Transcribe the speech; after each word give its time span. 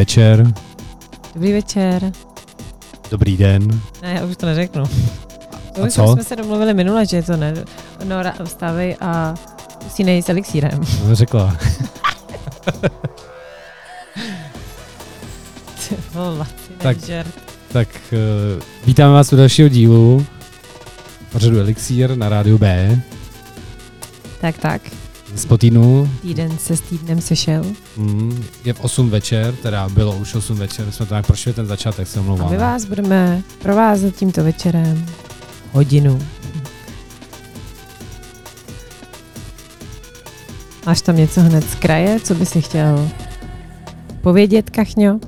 Dobrý 0.00 0.06
večer, 0.06 0.52
Dobrý 1.34 1.52
večer. 1.52 2.12
dobrý 3.10 3.36
den. 3.36 3.80
Ne, 4.02 4.14
já 4.14 4.24
už 4.24 4.36
to 4.36 4.46
neřeknu. 4.46 4.84
To 5.74 5.82
A 5.82 5.86
už 5.86 5.92
co? 5.92 6.12
jsme 6.12 6.24
se 6.24 6.36
domluvili 6.36 6.74
minule, 6.74 7.06
že 7.06 7.22
to 7.22 7.36
ne. 7.36 7.54
Nora, 8.04 8.34
vstávej 8.44 8.96
a 9.00 9.34
usínej 9.86 10.22
s 10.22 10.28
elixírem. 10.28 10.80
No, 11.08 11.14
řekla. 11.16 11.56
Ty 15.88 15.96
vole, 16.14 16.46
ty 16.68 16.74
Tak. 16.78 16.96
Tak 17.72 17.88
uh, 18.12 18.62
vítáme 18.86 19.12
vás 19.14 19.32
u 19.32 19.36
dalšího 19.36 19.68
dílu 19.68 20.26
pořadu 21.32 21.58
Elixír 21.58 22.16
na 22.16 22.28
rádiu 22.28 22.58
B 22.58 23.00
Tak, 24.40 24.58
tak. 24.58 24.82
Z 25.34 25.44
Potýnu. 25.46 26.10
Týden 26.22 26.58
se 26.58 26.76
s 26.76 26.80
týdnem 26.80 27.20
sešel. 27.20 27.64
Mm, 27.96 28.44
je 28.64 28.72
v 28.72 28.80
8 28.80 29.10
večer, 29.10 29.54
teda 29.62 29.88
bylo 29.88 30.16
už 30.16 30.34
8 30.34 30.56
večer, 30.56 30.90
jsme 30.90 31.06
to 31.06 31.14
nějak 31.14 31.26
prošli 31.26 31.52
ten 31.52 31.66
začátek, 31.66 32.08
se 32.08 32.18
A 32.18 32.22
omlouvám. 32.22 32.50
my 32.50 32.56
vás 32.56 32.84
budeme 32.84 33.42
provázet 33.62 34.16
tímto 34.16 34.44
večerem 34.44 35.06
hodinu. 35.72 36.18
Máš 40.86 41.02
tam 41.02 41.16
něco 41.16 41.40
hned 41.40 41.64
z 41.70 41.74
kraje, 41.74 42.20
co 42.20 42.34
by 42.34 42.46
si 42.46 42.62
chtěl 42.62 43.08
povědět, 44.20 44.70
Kachňo? 44.70 45.20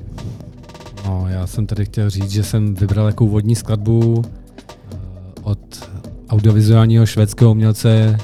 No, 1.05 1.25
já 1.29 1.47
jsem 1.47 1.65
tady 1.67 1.85
chtěl 1.85 2.09
říct, 2.09 2.31
že 2.31 2.43
jsem 2.43 2.75
vybral 2.75 3.05
jako 3.07 3.25
úvodní 3.25 3.55
skladbu 3.55 4.21
eh, 4.25 4.97
od 5.43 5.89
audiovizuálního 6.29 7.05
švédského 7.05 7.51
umělce, 7.51 8.17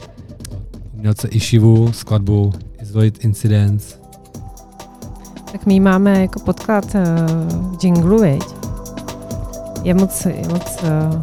umělce 1.00 1.28
Ishivu, 1.28 1.94
skladbu 1.94 2.54
Isolate 2.82 3.20
Incidents. 3.20 3.96
Tak 5.52 5.66
my 5.66 5.80
máme 5.80 6.22
jako 6.22 6.40
podklad 6.40 6.86
uh, 6.96 7.02
jinglu, 7.84 8.22
viď? 8.22 8.44
Je 9.84 9.94
moc, 9.94 10.26
je 10.26 10.48
moc 10.48 10.84
uh, 10.84 11.22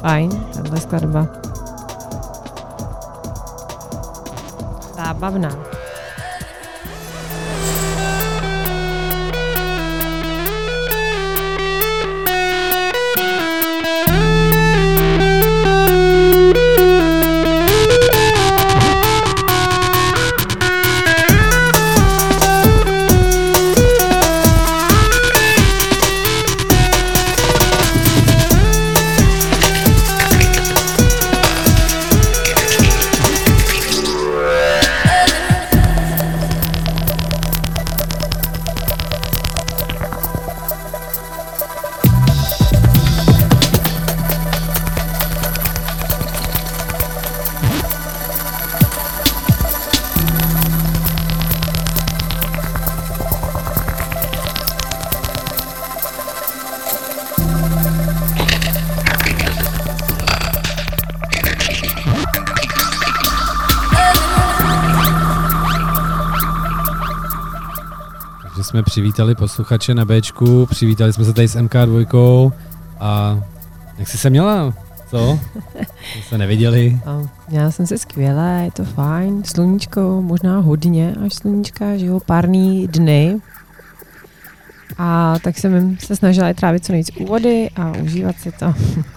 fajn, 0.00 0.30
tahle 0.54 0.80
skladba. 0.80 1.28
Zábavná. 4.96 5.75
Přivítali 68.96 69.34
posluchače 69.34 69.94
na 69.94 70.04
Bčku, 70.04 70.66
přivítali 70.66 71.12
jsme 71.12 71.24
se 71.24 71.32
tady 71.32 71.48
s 71.48 71.56
MK2 71.56 72.52
a 73.00 73.40
jak 73.98 74.08
jsi 74.08 74.18
se 74.18 74.30
měla? 74.30 74.74
Co? 75.10 75.38
Jsme 76.12 76.22
se 76.28 76.38
neviděli. 76.38 77.00
Měla 77.48 77.70
jsem 77.70 77.86
se 77.86 77.98
skvěle, 77.98 78.62
je 78.64 78.70
to 78.70 78.84
fajn. 78.84 79.44
Sluníčko, 79.44 80.22
možná 80.22 80.58
hodně 80.58 81.14
až 81.26 81.34
sluníčka, 81.34 81.96
že 81.96 82.06
jo, 82.06 82.20
párný 82.26 82.88
dny. 82.88 83.36
A 84.98 85.34
tak 85.42 85.58
jsem 85.58 85.96
se 85.98 86.16
snažila 86.16 86.50
i 86.50 86.54
trávit 86.54 86.84
co 86.84 86.92
nejvíc 86.92 87.10
u 87.20 87.26
vody 87.26 87.70
a 87.76 87.92
užívat 88.02 88.36
si 88.40 88.52
to. 88.52 88.74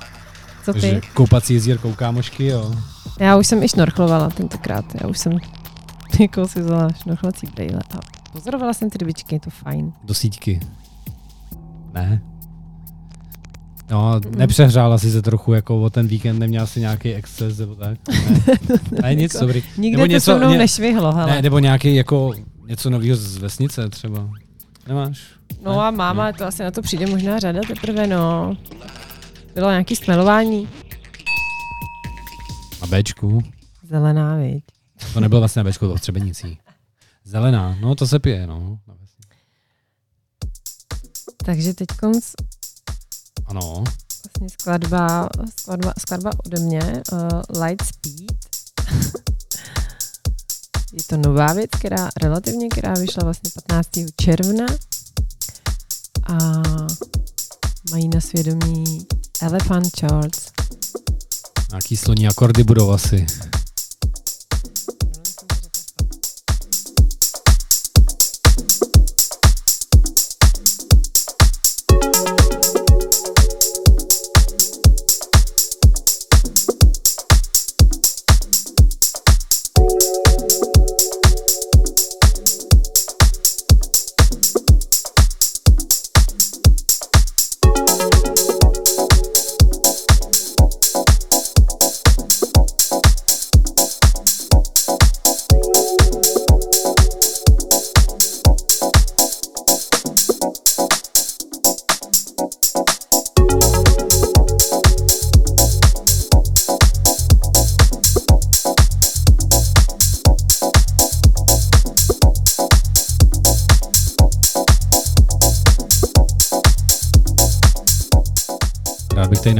Co 0.66 0.74
ty? 0.74 0.82
Takže 0.82 1.02
koupací 1.14 1.54
jezírkou 1.54 1.94
kámošky, 1.94 2.46
jo. 2.46 2.76
Já 3.20 3.38
už 3.38 3.48
jsem 3.48 3.64
i 3.64 3.70
šnorchlovala 3.70 4.30
tentokrát. 4.30 4.86
Já 5.02 5.08
už 5.08 5.18
jsem 5.18 5.38
jako 6.20 6.48
si 6.48 6.62
vzala 6.62 6.90
šnorchlací 7.02 7.48
brýle 7.56 7.80
a 7.98 8.09
pozorovala 8.32 8.74
jsem 8.74 8.90
ty 8.90 8.98
rybičky, 8.98 9.36
je 9.36 9.40
to 9.40 9.50
fajn. 9.50 9.94
Do 10.04 10.14
síťky. 10.14 10.60
Ne? 11.94 12.22
No, 13.92 14.20
Mm-mm. 14.20 14.36
nepřehřála 14.38 14.98
si 14.98 15.12
se 15.12 15.22
trochu, 15.22 15.54
jako 15.54 15.82
o 15.82 15.90
ten 15.90 16.08
víkend 16.08 16.40
neměla 16.40 16.66
si 16.68 16.80
nějaký 16.80 17.14
exces, 17.14 17.58
nebo 17.58 17.76
tak? 17.76 17.98
Ne, 18.92 19.00
ne 19.02 19.16
nic, 19.16 19.34
Jako 19.34 19.46
dobrý. 19.46 19.64
Nikde 19.78 19.98
Nebo 19.98 20.08
to 20.08 20.12
něco- 20.12 20.32
se 20.32 20.38
mnou 20.38 20.50
ně- 20.50 20.58
nešvihlo, 20.58 21.12
hele. 21.12 21.32
Ne, 21.32 21.42
nebo 21.42 21.60
nějaký 21.60 21.96
jako 21.96 22.34
něco 22.68 22.90
nového 22.90 23.16
z 23.16 23.38
vesnice 23.38 23.90
třeba. 23.90 24.30
Nemáš? 24.88 25.22
No 25.64 25.82
a 25.82 25.92
máma, 25.92 26.32
to 26.32 26.46
asi 26.46 26.64
na 26.64 26.72
to 26.72 26.82
přijde 26.82 27.06
možná 27.08 27.40
řada 27.40 27.60
teprve, 27.68 28.08
no. 28.08 28.58
Bylo 29.56 29.70
nějaký 29.70 29.96
stmelování. 29.96 30.68
Na 32.82 32.88
Bčku. 32.98 33.42
Zelená, 33.84 34.36
viď. 34.36 34.64
To 35.14 35.20
nebylo 35.20 35.42
vlastně 35.42 35.64
na 35.64 35.70
Bčku, 35.70 35.80
to 35.80 35.86
bylo 35.86 35.98
v 35.98 36.02
Třebenicí. 36.02 36.58
Zelená, 37.30 37.78
no 37.82 37.96
to 37.96 38.08
se 38.08 38.20
pije, 38.20 38.48
no. 38.48 38.80
Takže 41.46 41.74
teď 41.74 41.88
konc 42.00 42.26
Ano. 43.46 43.84
vlastně 44.24 44.50
skladba, 44.50 45.30
skladba, 45.60 45.94
skladba 46.00 46.32
ode 46.46 46.60
mě, 46.60 47.02
uh, 47.12 47.62
Light 47.64 47.86
Speed. 47.86 48.32
Je 50.94 51.04
to 51.08 51.18
nová 51.18 51.54
věc, 51.54 51.70
která 51.80 52.10
relativně, 52.22 52.70
která 52.70 52.94
vyšla 52.94 53.24
vlastně 53.24 53.52
15. 53.68 53.90
června 54.22 54.66
a 56.24 56.38
mají 57.92 58.10
na 58.14 58.22
svědomí 58.22 59.08
Elephant 59.42 60.00
Charts. 60.00 60.52
Nějaký 61.70 61.98
sloní 61.98 62.28
akordy 62.28 62.64
budou 62.64 62.92
asi. 62.92 63.26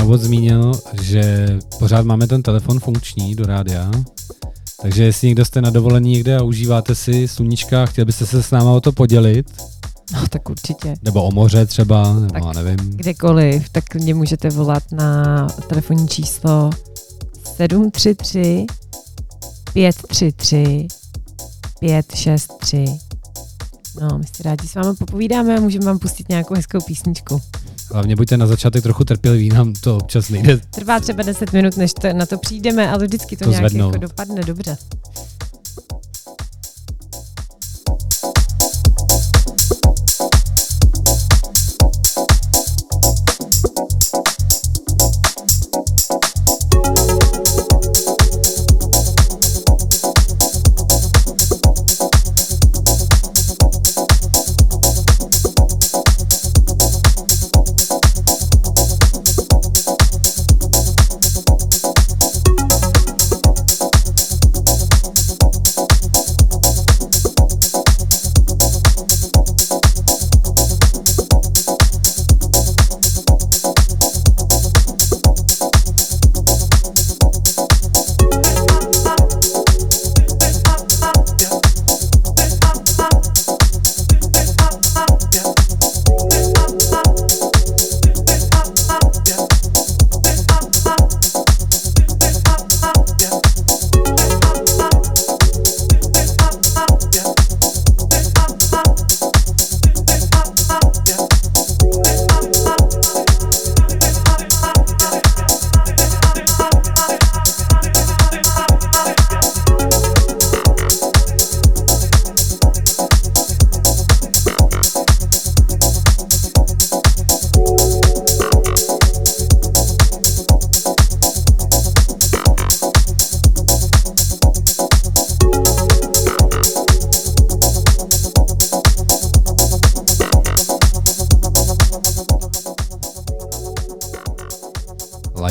Úvod 0.10 0.22
zmínil, 0.22 0.72
že 1.02 1.48
pořád 1.80 2.06
máme 2.06 2.28
ten 2.28 2.44
telefon 2.44 2.80
funkční 2.80 3.36
do 3.36 3.46
rádia, 3.46 3.92
takže 4.82 5.04
jestli 5.04 5.28
někdo 5.28 5.46
jste 5.46 5.62
na 5.62 5.70
dovolení 5.70 6.12
někde 6.12 6.38
a 6.38 6.44
užíváte 6.44 6.96
si 6.96 7.28
sluníčka 7.28 7.84
a 7.84 7.86
chtěl 7.86 8.06
byste 8.06 8.26
se 8.26 8.44
s 8.44 8.52
náma 8.52 8.72
o 8.72 8.82
to 8.82 8.92
podělit, 8.92 9.48
No 10.14 10.28
tak 10.30 10.50
určitě. 10.50 10.94
nebo 11.04 11.24
o 11.24 11.32
moře 11.32 11.66
třeba, 11.66 12.14
nebo 12.14 12.28
Tak. 12.34 12.44
já 12.56 12.64
nevím, 12.64 12.90
Kdekoliv, 12.96 13.70
tak 13.70 13.96
mě 13.96 14.14
můžete 14.14 14.50
volat 14.50 14.84
na 14.92 15.48
telefonní 15.68 16.08
číslo 16.08 16.70
733 17.56 18.66
533 19.74 20.88
563 21.80 22.86
No, 24.02 24.18
my 24.18 24.24
si 24.36 24.44
rádi 24.44 24.68
s 24.68 24.76
vámi 24.76 24.96
popovídáme 24.96 25.58
a 25.58 25.62
můžeme 25.62 25.86
vám 25.86 26.00
pustit 26.00 26.30
nějakou 26.30 26.56
hezkou 26.56 26.80
písničku. 26.82 27.42
Hlavně 27.94 28.16
buďte 28.16 28.38
na 28.38 28.48
začátek 28.48 28.84
trochu 28.84 29.04
trpěliví, 29.04 29.50
nám 29.50 29.74
to 29.74 29.98
občas 29.98 30.30
nejde. 30.30 30.58
Trvá 30.58 31.00
třeba 31.00 31.24
10 31.24 31.54
minut, 31.54 31.78
než 31.78 31.94
to, 31.94 32.14
na 32.14 32.26
to 32.26 32.38
přijdeme, 32.38 32.90
ale 32.90 33.06
vždycky 33.06 33.38
to, 33.38 33.46
To 33.46 33.52
nějak 33.52 33.74
jako 33.74 33.98
dopadne 33.98 34.42
dobře. 34.44 34.78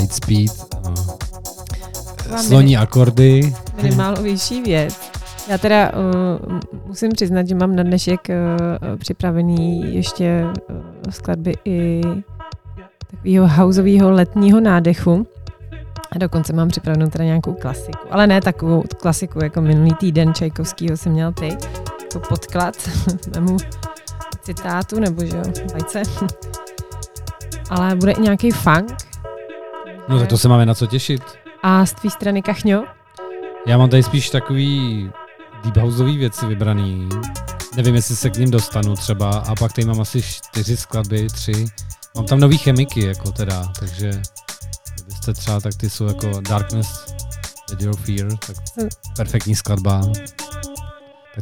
Lightspeed, 0.09 0.51
uh, 0.87 0.95
Vám 2.31 2.43
sloní 2.43 2.77
akordy. 2.77 3.55
Minimálovější 3.83 4.63
věc. 4.63 5.11
Já 5.49 5.59
teda 5.59 5.93
uh, 5.93 6.59
musím 6.87 7.13
přiznat, 7.13 7.49
že 7.49 7.55
mám 7.55 7.77
na 7.77 7.83
dnešek 7.83 8.29
uh, 8.29 8.97
připravený 8.99 9.95
ještě 9.95 10.45
uh, 10.45 10.77
skladby 11.11 11.55
i 11.65 12.01
takového 13.11 13.49
houseového 13.49 14.11
letního 14.11 14.61
nádechu. 14.61 15.27
A 16.13 16.19
dokonce 16.19 16.53
mám 16.53 16.69
připravenou 16.69 17.07
teda 17.11 17.25
nějakou 17.25 17.53
klasiku. 17.53 17.99
Ale 18.11 18.27
ne 18.27 18.41
takovou 18.41 18.85
klasiku, 18.97 19.45
jako 19.45 19.61
minulý 19.61 19.95
týden 19.95 20.35
Čajkovskýho 20.35 20.97
jsem 20.97 21.13
měl 21.13 21.33
ty. 21.33 21.57
To 22.13 22.21
podklad 22.21 22.75
mému 23.35 23.57
citátu, 24.43 25.01
nebo 25.01 25.25
že 25.25 25.37
jo, 25.37 25.43
bajce. 25.73 26.03
Ale 27.71 27.97
bude 27.97 28.13
i 28.13 28.21
nějaký 28.21 28.51
funk. 28.51 29.08
No 30.09 30.19
tak 30.19 30.29
to 30.29 30.39
se 30.39 30.49
máme 30.49 30.67
na 30.67 30.75
co 30.75 30.87
těšit. 30.87 31.23
A 31.63 31.87
z 31.87 31.93
tvý 31.93 32.11
strany 32.11 32.43
Kachňo? 32.43 32.85
Já 33.67 33.79
mám 33.79 33.91
tady 33.91 34.03
spíš 34.03 34.31
takový 34.31 35.11
deep 35.65 35.77
houseový 35.77 36.17
věci 36.19 36.47
vybraný. 36.47 37.09
Nevím, 37.77 37.95
jestli 37.95 38.17
se 38.17 38.31
k 38.31 38.37
ním 38.37 38.51
dostanu 38.51 38.95
třeba. 38.95 39.31
A 39.31 39.55
pak 39.55 39.73
tady 39.73 39.87
mám 39.87 40.01
asi 40.01 40.23
čtyři 40.23 40.77
skladby, 40.77 41.27
tři. 41.27 41.67
Mám 42.17 42.27
tam 42.27 42.41
nový 42.41 42.59
chemiky, 42.59 43.07
jako 43.07 43.33
teda, 43.33 43.73
takže 43.81 44.23
kdybyste 44.95 45.35
třeba, 45.35 45.61
tak 45.61 45.75
ty 45.75 45.91
jsou 45.91 46.07
jako 46.07 46.41
Darkness, 46.41 47.07
Dead 47.69 47.83
Your 47.83 47.97
Fear, 47.97 48.39
tak 48.47 48.57
perfektní 49.17 49.55
skladba. 49.55 50.03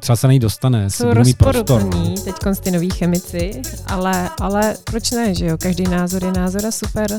Třeba 0.01 0.17
se 0.17 0.27
na 0.27 0.33
ní 0.33 0.39
dostane, 0.39 0.91
jsou 0.91 1.09
budu 1.09 1.25
mít 1.25 1.39
prostor. 1.39 1.85
no. 1.85 2.15
teď 2.25 2.35
ty 2.61 2.71
noví 2.71 2.91
chemici, 2.91 3.63
ale, 3.87 4.31
ale 4.41 4.77
proč 4.85 5.11
ne, 5.11 5.35
že 5.35 5.47
jo? 5.47 5.59
Každý 5.59 5.85
názor 5.85 6.25
je 6.25 6.33
názor 6.33 6.67
a 6.67 6.71
super. 6.71 7.19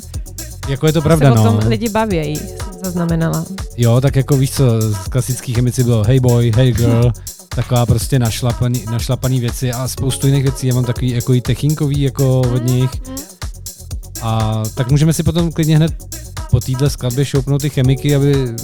Jako 0.68 0.88
je 0.88 0.94
to 0.94 1.02
pravda, 1.02 1.34
se 1.34 1.40
o 1.40 1.44
no. 1.44 1.58
tom 1.58 1.70
lidi 1.70 1.90
bavějí, 1.90 2.38
jsem 2.38 2.80
zaznamenala. 2.84 3.46
Jo, 3.78 4.02
tak 4.02 4.16
jako 4.16 4.38
víš 4.38 4.52
co, 4.52 4.82
z 4.82 5.08
klasických 5.08 5.56
chemici 5.56 5.84
bylo 5.84 6.04
hey 6.04 6.20
boy, 6.20 6.52
hey 6.56 6.72
girl, 6.72 7.12
taková 7.56 7.86
prostě 7.86 8.20
našlapaný, 8.20 8.86
našlapaný 8.92 9.40
věci 9.40 9.72
a 9.72 9.88
spoustu 9.88 10.28
jiných 10.28 10.44
věcí. 10.44 10.68
Já 10.68 10.76
mám 10.76 10.86
takový 10.86 11.10
jako 11.10 11.34
i 11.34 11.42
techinkový 11.42 12.02
jako 12.02 12.42
od 12.42 12.66
nich. 12.66 12.90
A 14.22 14.64
tak 14.76 14.92
můžeme 14.92 15.14
si 15.14 15.24
potom 15.24 15.52
klidně 15.52 15.76
hned 15.76 15.94
po 16.52 16.60
téhle 16.60 16.90
skladbě 16.90 17.26
šoupnout 17.26 17.62
ty 17.62 17.70
chemiky, 17.70 18.16
aby 18.16 18.56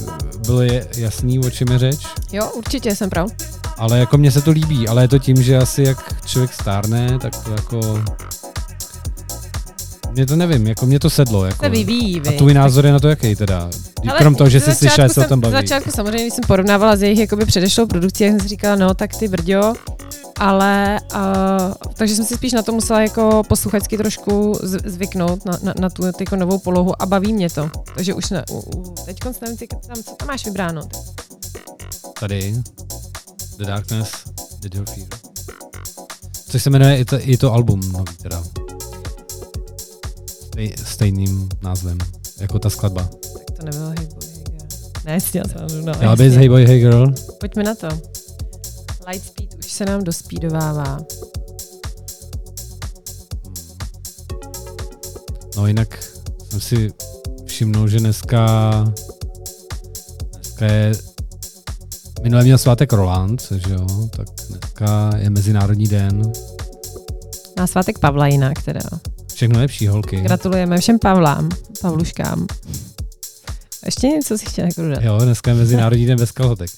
bylo 0.46 0.62
jasný, 0.96 1.38
o 1.38 1.50
čem 1.50 1.68
je 1.68 1.78
řeč. 1.78 2.06
Jo, 2.32 2.50
určitě 2.54 2.96
jsem 2.96 3.10
prav. 3.10 3.30
Ale 3.78 3.98
jako 3.98 4.18
mně 4.18 4.30
se 4.30 4.42
to 4.42 4.50
líbí, 4.50 4.88
ale 4.88 5.04
je 5.04 5.08
to 5.08 5.18
tím, 5.18 5.42
že 5.42 5.56
asi 5.56 5.82
jak 5.82 6.26
člověk 6.26 6.52
stárne, 6.52 7.18
tak 7.18 7.44
to 7.44 7.50
jako... 7.50 8.04
Mě 10.12 10.26
to 10.26 10.36
nevím, 10.36 10.66
jako 10.66 10.86
mě 10.86 10.98
to 10.98 11.10
sedlo. 11.10 11.44
Jako. 11.44 11.64
Se 11.64 11.68
vyvíjí, 11.68 12.20
A 12.20 12.32
tvůj 12.32 12.54
názor 12.54 12.86
je 12.86 12.92
na 12.92 12.98
to 13.00 13.08
jaký 13.08 13.36
teda? 13.36 13.70
Ale 14.10 14.18
Krom 14.18 14.34
toho, 14.34 14.50
že 14.50 14.60
jsi 14.60 14.74
slyšel, 14.74 15.08
se 15.08 15.26
o 15.26 15.28
tom 15.28 15.40
baví. 15.40 15.52
začátku 15.52 15.90
samozřejmě, 15.90 16.22
když 16.22 16.34
jsem 16.34 16.44
porovnávala 16.46 16.96
s 16.96 17.02
jejich 17.02 17.18
jakoby 17.18 17.46
předešlou 17.46 17.86
produkcí, 17.86 18.24
jak 18.24 18.32
jsem 18.32 18.40
si 18.40 18.48
říkala, 18.48 18.76
no 18.76 18.94
tak 18.94 19.16
ty 19.16 19.28
brďo, 19.28 19.72
ale 20.38 21.00
uh, 21.14 21.72
takže 21.94 22.14
jsem 22.14 22.24
si 22.24 22.34
spíš 22.34 22.52
na 22.52 22.62
to 22.62 22.72
musela 22.72 23.00
jako 23.00 23.42
posluchačsky 23.48 23.96
trošku 23.96 24.58
zvyknout 24.62 25.44
na, 25.44 25.58
na, 25.62 25.74
na 25.80 25.90
tu 25.90 26.02
jako 26.20 26.36
novou 26.36 26.58
polohu 26.58 27.02
a 27.02 27.06
baví 27.06 27.32
mě 27.32 27.50
to. 27.50 27.70
Takže 27.94 28.14
už 28.14 28.30
ne, 28.30 28.44
u, 28.50 28.58
u, 28.58 28.94
teď 29.04 29.16
nevím, 29.42 29.56
ty, 29.56 29.66
tam, 29.66 30.02
co 30.02 30.10
tam 30.14 30.28
máš 30.28 30.44
vybráno. 30.44 30.82
Tady. 32.20 32.54
The 33.56 33.64
Darkness, 33.64 34.10
The 34.60 34.68
Your 34.74 34.86
Fear. 34.86 35.08
Což 36.48 36.62
se 36.62 36.70
jmenuje 36.70 36.98
i 36.98 37.04
to, 37.04 37.16
i 37.20 37.36
to 37.36 37.52
album 37.52 37.92
nový 37.92 38.16
teda. 38.22 38.44
Stej, 40.46 40.74
stejným 40.84 41.48
názvem, 41.62 41.98
jako 42.40 42.58
ta 42.58 42.70
skladba. 42.70 43.08
Tak 43.38 43.56
to 43.56 43.64
nebylo 43.64 43.88
Hey 43.88 44.06
Boy, 44.06 44.26
Hey 44.26 44.44
Girl. 44.44 44.66
Ne, 45.04 45.20
jsem, 45.20 45.42
no, 46.02 46.16
bys. 46.16 46.34
Hey 46.34 46.48
Boy, 46.48 46.66
Hey 46.66 46.80
Girl? 46.80 47.14
Pojďme 47.40 47.62
na 47.62 47.74
to. 47.74 47.88
Lightspeed 49.08 49.54
už 49.58 49.72
se 49.72 49.84
nám 49.84 50.04
dospídovává. 50.04 50.98
No 55.56 55.66
jinak 55.66 56.04
jsem 56.50 56.60
si 56.60 56.92
všimnul, 57.44 57.88
že 57.88 57.98
dneska 57.98 58.84
dneska 60.32 60.66
je 60.66 60.92
minule 62.22 62.44
měl 62.44 62.58
svátek 62.58 62.92
Roland, 62.92 63.52
že 63.56 63.72
jo, 63.74 63.86
tak 64.16 64.26
dneska 64.48 65.10
je 65.16 65.30
Mezinárodní 65.30 65.86
den. 65.86 66.32
Na 67.56 67.66
svátek 67.66 67.98
Pavla 67.98 68.26
jinak 68.26 68.62
teda. 68.62 68.80
Všechno 69.34 69.58
lepší, 69.58 69.86
holky. 69.86 70.20
Gratulujeme 70.20 70.78
všem 70.78 70.98
Pavlám, 70.98 71.48
Pavluškám. 71.80 72.46
Ještě 73.84 74.06
něco 74.06 74.38
si 74.38 74.46
chtěla 74.46 74.68
jako 74.68 74.82
dodat. 74.82 75.02
Jo, 75.02 75.18
dneska 75.18 75.50
je 75.50 75.56
Mezinárodní 75.56 76.06
den 76.06 76.18
bez 76.18 76.30
kalhotek. 76.30 76.70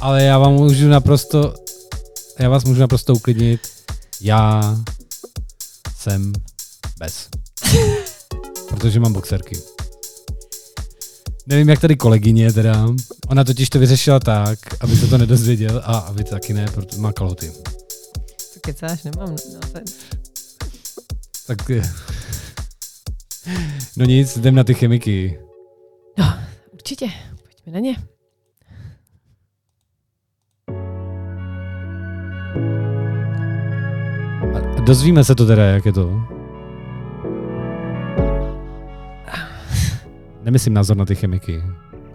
Ale 0.00 0.22
já 0.22 0.38
vám 0.38 0.52
můžu 0.52 0.88
naprosto, 0.88 1.54
já 2.38 2.48
vás 2.48 2.64
můžu 2.64 2.80
naprosto 2.80 3.14
uklidnit. 3.14 3.60
Já 4.20 4.76
jsem 5.96 6.32
bez. 6.98 7.28
Protože 8.68 9.00
mám 9.00 9.12
boxerky. 9.12 9.56
Nevím, 11.48 11.68
jak 11.68 11.80
tady 11.80 11.96
kolegyně 11.96 12.52
teda. 12.52 12.88
Ona 13.28 13.44
totiž 13.44 13.70
to 13.70 13.78
vyřešila 13.78 14.20
tak, 14.20 14.58
aby 14.80 14.96
se 14.96 15.06
to 15.06 15.18
nedozvěděl 15.18 15.82
a 15.84 15.98
aby 15.98 16.24
taky 16.24 16.52
ne, 16.52 16.66
protože 16.74 17.00
má 17.00 17.12
kalhoty. 17.12 17.52
Co 18.36 18.60
kecáš, 18.60 19.02
nemám. 19.02 19.28
No, 19.28 19.60
to, 19.72 19.80
Tak 21.46 21.58
No 23.96 24.04
nic, 24.04 24.36
jdem 24.36 24.54
na 24.54 24.64
ty 24.64 24.74
chemiky. 24.74 25.38
určitě, 26.72 27.06
pojďme 27.42 27.72
na 27.72 27.78
ně. 27.80 27.96
dozvíme 34.84 35.24
se 35.24 35.34
to 35.34 35.46
teda, 35.46 35.64
jak 35.64 35.86
je 35.86 35.92
to. 35.92 36.37
Nemyslím 40.48 40.74
názor 40.74 40.96
na 40.96 41.04
ty 41.04 41.14
chemiky. 41.14 41.62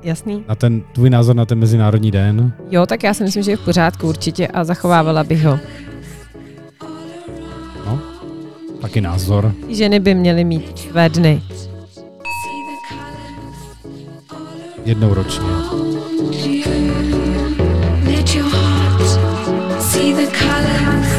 Jasný? 0.03 0.45
Na 0.47 0.55
ten 0.55 0.81
tvůj 0.81 1.09
názor 1.09 1.35
na 1.35 1.45
ten 1.45 1.59
Mezinárodní 1.59 2.11
den. 2.11 2.53
Jo, 2.69 2.85
tak 2.85 3.03
já 3.03 3.13
si 3.13 3.23
myslím, 3.23 3.43
že 3.43 3.51
je 3.51 3.57
v 3.57 3.65
pořádku 3.65 4.07
určitě 4.07 4.47
a 4.47 4.63
zachovávala 4.63 5.23
bych 5.23 5.45
ho. 5.45 5.59
No, 7.85 7.99
taky 8.81 9.01
názor. 9.01 9.53
Ženy 9.69 9.99
by 9.99 10.15
měly 10.15 10.43
mít 10.43 10.79
své 10.79 11.09
dny. 11.09 11.43
Jednou 14.85 15.13
ročně. 15.13 15.47
Let 18.05 18.35
your 18.35 18.49
heart 18.49 19.81
see 19.81 20.13
the 20.13 20.37
colors 20.37 21.12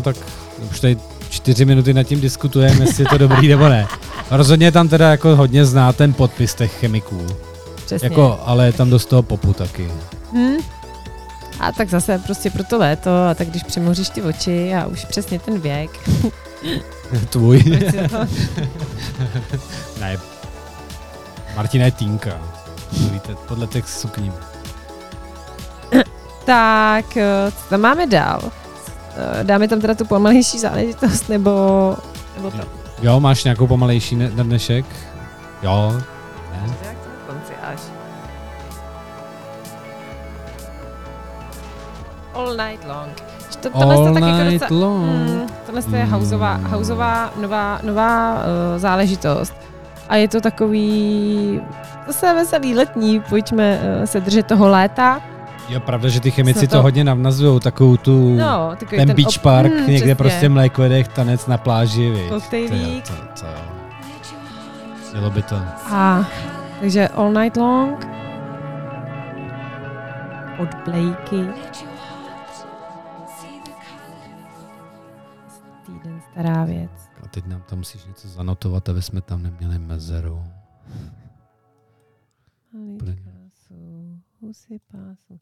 No 0.00 0.04
tak 0.04 0.16
už 0.70 0.80
tady 0.80 0.96
čtyři 1.30 1.64
minuty 1.64 1.94
nad 1.94 2.02
tím 2.02 2.20
diskutujeme, 2.20 2.84
jestli 2.84 3.02
je 3.02 3.08
to 3.08 3.18
dobrý 3.18 3.48
nebo 3.48 3.68
ne. 3.68 3.86
Rozhodně 4.30 4.72
tam 4.72 4.88
teda 4.88 5.10
jako 5.10 5.36
hodně 5.36 5.64
zná 5.64 5.92
ten 5.92 6.12
podpis 6.12 6.54
těch 6.54 6.72
chemiků. 6.72 7.26
Přesně. 7.86 8.06
Jako, 8.06 8.40
ale 8.44 8.66
je 8.66 8.72
tam 8.72 8.90
dost 8.90 9.06
toho 9.06 9.22
popu 9.22 9.52
taky. 9.52 9.90
Hm? 10.32 10.56
A 11.60 11.72
tak 11.72 11.88
zase 11.88 12.18
prostě 12.18 12.50
pro 12.50 12.64
to 12.64 12.78
léto, 12.78 13.10
a 13.30 13.34
tak 13.34 13.48
když 13.48 13.62
přemoříš 13.62 14.08
ty 14.08 14.22
oči 14.22 14.74
a 14.74 14.86
už 14.86 15.04
přesně 15.04 15.38
ten 15.38 15.60
věk. 15.60 15.90
Tvůj. 17.30 17.64
ne. 20.00 20.18
Martina 21.56 21.84
je 21.84 21.92
týnka. 21.92 22.30
Víte, 23.12 23.34
podle 23.48 23.66
těch 23.66 23.88
sukní. 23.88 24.32
tak, 26.44 27.16
eh, 27.16 27.52
co 27.52 27.68
tam 27.70 27.80
máme 27.80 28.06
dál? 28.06 28.52
Eh, 29.20 29.44
dáme 29.44 29.68
tam 29.68 29.80
teda 29.80 29.94
tu 29.94 30.04
pomalejší 30.04 30.58
záležitost, 30.58 31.28
nebo, 31.28 31.96
nebo 32.36 32.50
to? 32.50 32.58
Jo, 33.02 33.20
máš 33.20 33.44
nějakou 33.44 33.66
pomalejší 33.66 34.16
ne- 34.16 34.30
na 34.34 34.42
dnešek? 34.42 34.84
Jo. 35.62 35.92
Ne? 36.52 36.76
All 42.34 42.56
night 42.56 42.84
long. 42.88 43.22
To, 43.62 43.70
tohle 43.70 43.94
All 43.94 44.06
to 44.06 44.14
taky 44.14 44.26
jako 44.26 44.50
night 44.50 44.70
long. 44.70 45.04
Hmm, 45.04 45.46
tohle 45.66 45.80
mm. 45.80 45.94
je 45.94 46.04
houseová, 46.04 46.54
houseová 46.54 47.26
hmm. 47.26 47.42
nová, 47.42 47.80
nová 47.82 48.34
uh, 48.34 48.40
záležitost. 48.76 49.54
A 50.08 50.16
je 50.16 50.28
to 50.28 50.40
takový 50.40 51.60
zase 52.06 52.34
veselý 52.34 52.74
letní, 52.74 53.20
pojďme 53.20 53.80
uh, 53.80 54.04
se 54.04 54.20
držet 54.20 54.46
toho 54.46 54.68
léta. 54.68 55.20
Je 55.70 55.80
pravda, 55.80 56.08
že 56.08 56.20
ty 56.20 56.30
chemici 56.30 56.68
to, 56.68 56.76
to- 56.76 56.82
hodně 56.82 57.04
navnazují, 57.04 57.60
takovou 57.60 57.96
tu, 57.96 58.36
No, 58.36 58.70
takový 58.80 58.96
ten, 59.06 59.16
beach 59.16 59.26
op- 59.28 59.40
park, 59.42 59.72
mm, 59.72 59.78
někde 59.78 59.96
přesně. 59.96 60.14
prostě 60.14 60.48
mlékojedech, 60.48 61.08
tanec 61.08 61.46
na 61.46 61.58
pláži. 61.58 62.26
Koktejlík. 62.28 63.04
To, 63.08 63.14
to, 63.14 63.40
to, 63.40 63.46
Mělo 65.12 65.30
by 65.30 65.42
to. 65.42 65.56
A 65.92 66.26
takže 66.80 67.08
All 67.08 67.32
Night 67.32 67.56
Long 67.56 68.06
od 70.58 70.68
Blakey. 70.84 71.46
Týden 75.86 76.20
stará 76.32 76.64
věc. 76.64 76.90
A 77.24 77.28
teď 77.28 77.46
nám 77.46 77.62
tam 77.68 77.78
musíš 77.78 78.04
něco 78.06 78.28
zanotovat, 78.28 78.88
aby 78.88 79.02
jsme 79.02 79.20
tam 79.20 79.42
neměli 79.42 79.78
mezeru. 79.78 80.44
Husy 84.40 84.80
pásu. 84.92 85.40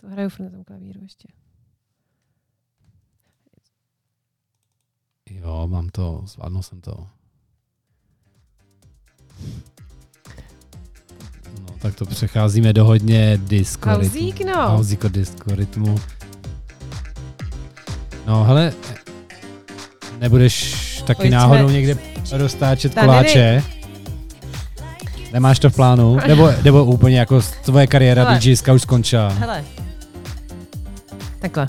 To 0.00 0.08
hraju 0.08 0.28
furt 0.28 0.44
na 0.44 0.50
tom 0.50 0.64
klavíru 0.64 1.00
ještě. 1.02 1.28
Jo, 5.30 5.66
mám 5.70 5.88
to, 5.88 6.22
zvládnul 6.26 6.62
jsem 6.62 6.80
to. 6.80 7.06
No, 11.60 11.74
tak 11.78 11.94
to 11.94 12.06
přecházíme 12.06 12.72
do 12.72 12.84
hodně 12.84 13.38
disco 13.42 13.90
Hauzík, 13.90 14.38
rytmu. 14.38 14.52
no. 14.52 14.68
Hauzíko 14.68 15.08
disco 15.08 15.54
rytmu. 15.54 15.98
No, 18.26 18.44
hele, 18.44 18.72
nebudeš 20.18 20.74
taky 21.06 21.16
Pojďme. 21.16 21.36
náhodou 21.36 21.68
někde 21.68 21.96
roztáčet 22.32 22.94
Tady 22.94 23.06
koláče? 23.06 23.62
Nemáš 25.32 25.58
to 25.58 25.70
v 25.70 25.74
plánu? 25.74 26.16
Nebo, 26.28 26.50
nebo 26.64 26.84
úplně 26.84 27.18
jako 27.18 27.40
tvoje 27.64 27.86
kariéra 27.86 28.24
Hele. 28.24 28.38
DJska 28.38 28.72
už 28.72 28.82
skončila? 28.82 29.28
Hele. 29.28 29.64
Takhle. 31.38 31.66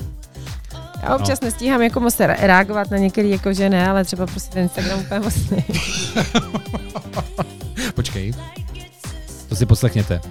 Já 1.03 1.15
občas 1.15 1.41
no. 1.41 1.45
nestíhám 1.45 1.81
jako 1.81 1.99
moc 1.99 2.19
re- 2.19 2.37
reagovat 2.39 2.91
na 2.91 2.97
některý, 2.97 3.29
jako 3.29 3.53
že 3.53 3.69
ne, 3.69 3.89
ale 3.89 4.05
třeba 4.05 4.25
prostě 4.25 4.53
ten 4.53 4.63
Instagram 4.63 4.99
úplně 4.99 5.19
moc 5.19 5.49
ne. 5.49 5.63
Počkej. 7.95 8.33
To 9.49 9.55
si 9.55 9.65
poslechněte. 9.65 10.21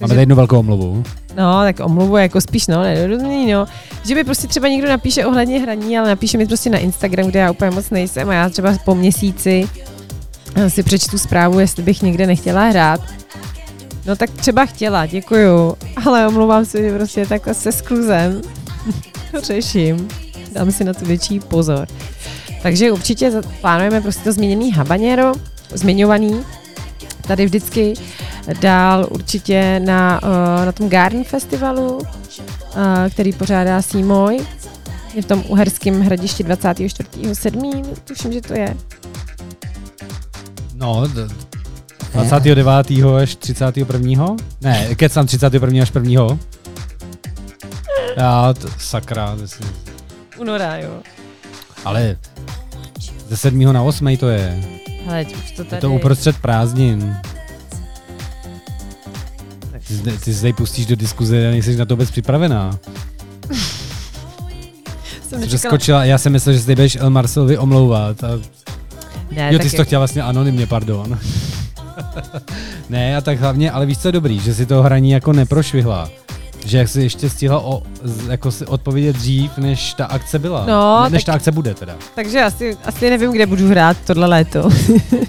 Máme 0.00 0.08
tady 0.08 0.20
jednu 0.20 0.36
velkou 0.36 0.58
omluvu. 0.58 1.04
No, 1.36 1.60
tak 1.62 1.80
omluvu 1.80 2.16
jako 2.16 2.40
spíš, 2.40 2.66
no, 2.66 2.82
nedorozumění, 2.82 3.52
no. 3.52 3.66
Že 4.04 4.14
mi 4.14 4.24
prostě 4.24 4.48
třeba 4.48 4.68
někdo 4.68 4.88
napíše 4.88 5.26
ohledně 5.26 5.60
hraní, 5.60 5.98
ale 5.98 6.08
napíše 6.08 6.38
mi 6.38 6.46
prostě 6.46 6.70
na 6.70 6.78
Instagram, 6.78 7.26
kde 7.26 7.40
já 7.40 7.50
úplně 7.50 7.70
moc 7.70 7.90
nejsem 7.90 8.30
a 8.30 8.34
já 8.34 8.48
třeba 8.48 8.78
po 8.84 8.94
měsíci 8.94 9.68
si 10.68 10.82
přečtu 10.82 11.18
zprávu, 11.18 11.60
jestli 11.60 11.82
bych 11.82 12.02
někde 12.02 12.26
nechtěla 12.26 12.68
hrát. 12.68 13.00
No 14.06 14.16
tak 14.16 14.30
třeba 14.30 14.66
chtěla, 14.66 15.06
děkuju, 15.06 15.76
ale 16.06 16.28
omlouvám 16.28 16.64
se, 16.64 16.82
že 16.82 16.96
prostě 16.96 17.26
takhle 17.26 17.54
se 17.54 17.72
skluzem 17.72 18.42
řeším. 19.42 20.08
Dám 20.52 20.72
si 20.72 20.84
na 20.84 20.94
to 20.94 21.04
větší 21.04 21.40
pozor. 21.40 21.88
Takže 22.62 22.92
určitě 22.92 23.32
plánujeme 23.60 24.00
prostě 24.00 24.24
to 24.24 24.32
změněný 24.32 24.72
habanero, 24.72 25.32
zmiňovaný, 25.70 26.44
tady 27.26 27.46
vždycky 27.46 27.94
dál 28.60 29.06
určitě 29.10 29.80
na, 29.80 30.20
uh, 30.22 30.66
na 30.66 30.72
tom 30.72 30.88
Garden 30.88 31.24
Festivalu, 31.24 31.96
uh, 31.96 32.04
který 33.10 33.32
pořádá 33.32 33.82
Sýmoj. 33.82 34.46
Je 35.14 35.22
v 35.22 35.26
tom 35.26 35.44
uherském 35.48 36.00
hradišti 36.00 36.44
24.7. 36.44 37.84
Tuším, 38.04 38.32
že 38.32 38.40
to 38.40 38.54
je. 38.54 38.76
No, 40.74 41.04
29. 42.14 42.66
až 43.22 43.34
31. 43.36 44.26
Ne, 44.60 44.94
kecám 44.94 45.26
31. 45.26 45.82
až 45.82 45.90
1. 45.94 46.38
Já, 48.16 48.52
t- 48.52 48.68
sakra, 48.78 49.36
si- 49.46 49.64
Února, 50.38 50.76
jo. 50.76 50.90
ale 51.84 52.16
ze 53.28 53.36
7. 53.36 53.72
na 53.72 53.82
8. 53.82 54.16
to 54.16 54.28
je. 54.28 54.64
Hele, 55.06 55.24
už 55.44 55.50
to 55.52 55.62
Je 55.62 55.68
tady. 55.68 55.80
to 55.80 55.90
uprostřed 55.92 56.36
prázdnin. 56.38 57.16
Ty, 59.88 59.94
zde- 59.94 60.18
ty 60.18 60.34
se 60.34 60.40
tady 60.40 60.52
pustíš 60.52 60.86
do 60.86 60.96
diskuze 60.96 61.48
a 61.48 61.50
nejsi 61.50 61.76
na 61.76 61.84
to 61.84 61.94
vůbec 61.96 62.10
připravená. 62.10 62.78
jsem 65.28 65.42
Přeskočila, 65.46 66.04
já 66.04 66.18
jsem 66.18 66.32
myslel, 66.32 66.54
že 66.54 66.60
se 66.60 66.70
budeš 66.74 66.96
El 67.00 67.10
Marcelovi 67.10 67.58
omlouvat. 67.58 68.24
A, 68.24 68.28
Ne, 69.30 69.52
jo, 69.52 69.58
ty 69.58 69.70
jsi 69.70 69.76
to 69.76 69.84
chtěla 69.84 70.00
vlastně 70.00 70.22
anonymně, 70.22 70.66
pardon. 70.66 71.18
Ne, 72.88 73.16
a 73.16 73.20
tak 73.20 73.40
hlavně, 73.40 73.70
ale 73.70 73.86
víš, 73.86 73.98
co 73.98 74.08
je 74.08 74.12
dobrý, 74.12 74.40
že 74.40 74.54
si 74.54 74.66
to 74.66 74.82
hraní 74.82 75.10
jako 75.10 75.32
neprošvihla. 75.32 76.08
Že 76.66 76.78
jak 76.78 76.88
jsi 76.88 77.02
ještě 77.02 77.30
stihla 77.30 77.60
o, 77.60 77.82
jako 78.30 78.50
si 78.50 78.66
odpovědět 78.66 79.16
dřív, 79.16 79.58
než 79.58 79.94
ta 79.94 80.06
akce 80.06 80.38
byla. 80.38 80.64
No, 80.66 81.02
ne, 81.04 81.10
než 81.10 81.24
tak- 81.24 81.32
ta 81.32 81.36
akce 81.36 81.52
bude 81.52 81.74
teda. 81.74 81.96
Takže 82.14 82.42
asi, 82.42 82.76
asi 82.84 83.10
nevím, 83.10 83.32
kde 83.32 83.46
budu 83.46 83.68
hrát 83.68 83.96
tohle 84.06 84.26
léto. 84.26 84.68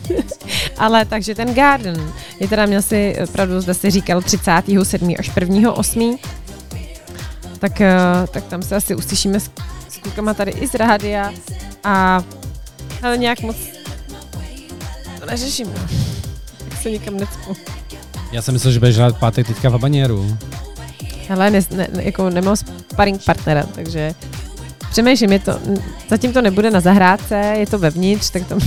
Ale 0.77 1.05
takže 1.05 1.35
ten 1.35 1.53
Garden 1.53 2.11
je 2.39 2.47
teda 2.47 2.65
měl 2.65 2.81
si, 2.81 3.15
pravdu 3.31 3.61
zde 3.61 3.73
si 3.73 3.91
říkal 3.91 4.21
37. 4.21 5.13
až 5.19 5.31
1. 5.39 5.71
8. 5.73 6.17
Tak, 7.59 7.81
eh, 7.81 7.95
tak 8.31 8.43
tam 8.43 8.61
se 8.61 8.75
asi 8.75 8.95
uslyšíme 8.95 9.39
s, 9.39 9.49
s 9.89 9.97
klukama 9.97 10.33
tady 10.33 10.51
i 10.51 10.67
z 10.67 10.73
rádia 10.73 11.31
a 11.83 12.23
ale 13.03 13.17
nějak 13.17 13.41
moc 13.41 13.55
to 15.19 15.25
neřeším. 15.25 15.67
No. 15.67 16.04
Se 16.85 16.91
nikam 16.91 17.17
necpu. 17.17 17.55
Já 18.31 18.41
jsem 18.41 18.53
myslel, 18.53 18.73
že 18.73 18.79
budeš 18.79 18.97
hrát 18.97 19.17
pátek 19.17 19.47
teďka 19.47 19.69
v 19.69 19.71
habaněru. 19.71 20.37
Hele, 21.27 21.51
ne, 21.51 21.59
ne, 21.71 21.87
jako 21.93 22.29
nemám 22.29 22.55
sparring 22.55 23.23
partnera, 23.23 23.63
takže 23.63 24.13
přemýšlím, 24.91 25.31
je 25.31 25.39
to, 25.39 25.59
zatím 26.09 26.33
to 26.33 26.41
nebude 26.41 26.71
na 26.71 26.79
zahrádce, 26.79 27.35
je 27.35 27.67
to 27.67 27.79
vevnitř, 27.79 28.29
tak 28.29 28.47
tam 28.47 28.59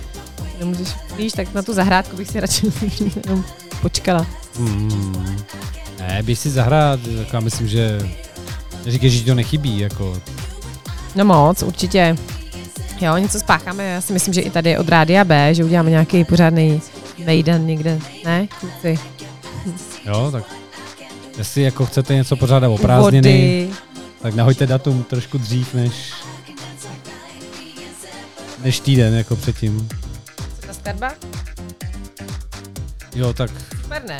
nemůžeš, 0.58 0.88
víš, 1.16 1.32
tak 1.32 1.54
na 1.54 1.62
tu 1.62 1.72
zahrádku 1.72 2.16
bych 2.16 2.28
si 2.28 2.40
radši 2.40 2.66
jenom 3.24 3.44
počkala. 3.82 4.26
Hmm. 4.58 5.36
Ne, 5.98 6.22
běž 6.22 6.38
si 6.38 6.50
zahrát, 6.50 7.00
jako 7.06 7.36
já 7.36 7.40
myslím, 7.40 7.68
že 7.68 8.00
neříkej, 8.84 9.10
že 9.10 9.24
to 9.24 9.34
nechybí, 9.34 9.78
jako. 9.78 10.20
No 11.14 11.24
moc, 11.24 11.62
určitě. 11.62 12.16
Jo, 13.00 13.16
něco 13.16 13.38
spácháme, 13.38 13.84
já 13.84 14.00
si 14.00 14.12
myslím, 14.12 14.34
že 14.34 14.40
i 14.40 14.50
tady 14.50 14.78
od 14.78 14.88
Rádia 14.88 15.24
B, 15.24 15.54
že 15.54 15.64
uděláme 15.64 15.90
nějaký 15.90 16.24
pořádný 16.24 16.82
mejdan 17.24 17.66
někde, 17.66 17.98
ne, 18.24 18.48
kluci? 18.60 18.98
Jo, 20.06 20.28
tak 20.32 20.44
jestli 21.38 21.62
jako 21.62 21.86
chcete 21.86 22.14
něco 22.14 22.36
pořádat 22.36 22.68
o 22.68 22.78
prázdniny, 22.78 23.66
vody. 23.66 23.76
tak 24.22 24.34
nahoďte 24.34 24.66
datum 24.66 25.02
trošku 25.04 25.38
dřív 25.38 25.74
než 25.74 26.12
než 28.64 28.80
týden, 28.80 29.14
jako 29.14 29.36
předtím. 29.36 29.88
Ta 30.66 30.72
skladba? 30.72 31.12
Jo, 33.14 33.32
tak 33.32 33.50
Super, 33.82 34.02
ne? 34.08 34.18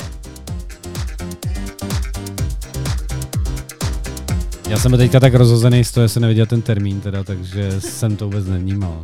já 4.69 4.79
jsem 4.79 4.97
teďka 4.97 5.19
tak 5.19 5.33
rozhozený 5.33 5.83
z 5.83 5.91
toho, 5.91 6.05
že 6.05 6.09
jsem 6.09 6.21
neviděl 6.21 6.45
ten 6.45 6.61
termín 6.61 7.01
teda, 7.01 7.23
takže 7.23 7.81
jsem 7.81 8.15
to 8.15 8.25
vůbec 8.25 8.45
nevnímal. 8.45 9.03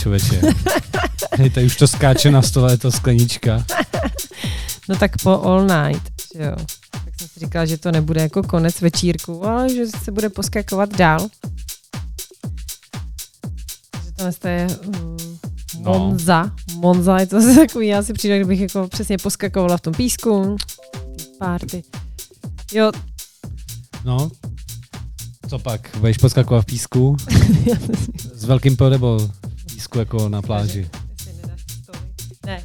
Člověče. 0.00 0.40
Hej, 1.38 1.50
tady 1.50 1.66
už 1.66 1.76
to 1.76 1.86
skáče 1.88 2.30
na 2.30 2.42
stole, 2.42 2.72
je 2.72 2.78
to 2.78 2.92
sklenička. 2.92 3.64
No 4.88 4.96
tak 4.96 5.10
po 5.22 5.42
all 5.42 5.66
night, 5.66 6.02
že 6.36 6.42
jo. 6.42 6.56
Tak 6.90 7.14
jsem 7.18 7.28
si 7.28 7.40
říkala, 7.40 7.64
že 7.66 7.78
to 7.78 7.92
nebude 7.92 8.22
jako 8.22 8.42
konec 8.42 8.80
večírku, 8.80 9.46
ale 9.46 9.74
že 9.74 9.86
se 10.04 10.12
bude 10.12 10.28
poskakovat 10.28 10.96
dál. 10.96 11.28
Tohle 14.16 14.32
to 14.32 14.48
je 14.48 14.66
um, 14.86 15.16
No. 15.80 15.98
Monza. 15.98 16.50
Monza 16.74 17.18
je 17.18 17.26
to 17.26 17.54
takový, 17.66 17.86
já 17.86 18.02
si 18.02 18.12
přijdu, 18.12 18.36
kdybych 18.36 18.60
jako 18.60 18.88
přesně 18.88 19.18
poskakovala 19.18 19.76
v 19.76 19.80
tom 19.80 19.94
písku. 19.94 20.56
Ty 21.16 21.24
Party. 21.38 21.82
Jo, 22.72 22.92
No, 24.04 24.30
co 25.48 25.58
pak? 25.58 25.96
Budeš 25.98 26.18
poskakovat 26.18 26.62
v 26.62 26.66
písku? 26.66 27.16
S 28.34 28.44
velkým 28.44 28.76
po 28.76 28.88
nebo 28.88 29.18
v 29.18 29.49
písku 29.80 29.98
jako 29.98 30.28
na 30.28 30.42
pláži? 30.42 30.90
Ne, 32.46 32.64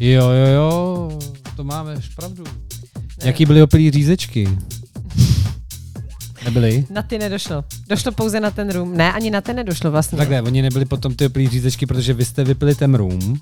Jo, 0.00 0.30
jo, 0.30 0.46
jo, 0.46 1.18
to 1.56 1.64
máme 1.64 2.00
pravdu. 2.16 2.44
Jaký 3.24 3.46
byly 3.46 3.62
opilý 3.62 3.90
řízečky? 3.90 4.48
Nebyly? 6.44 6.86
Na 6.90 7.02
ty 7.02 7.18
nedošlo. 7.18 7.64
Došlo 7.88 8.12
pouze 8.12 8.40
na 8.40 8.50
ten 8.50 8.70
room. 8.70 8.96
Ne, 8.96 9.12
ani 9.12 9.30
na 9.30 9.40
ten 9.40 9.56
nedošlo 9.56 9.90
vlastně. 9.90 10.18
Takhle, 10.18 10.42
oni 10.42 10.62
nebyli 10.62 10.84
potom 10.84 11.14
ty 11.14 11.26
opilý 11.26 11.48
řízečky, 11.48 11.86
protože 11.86 12.14
vy 12.14 12.24
jste 12.24 12.44
vypili 12.44 12.74
ten 12.74 12.94
room, 12.94 13.40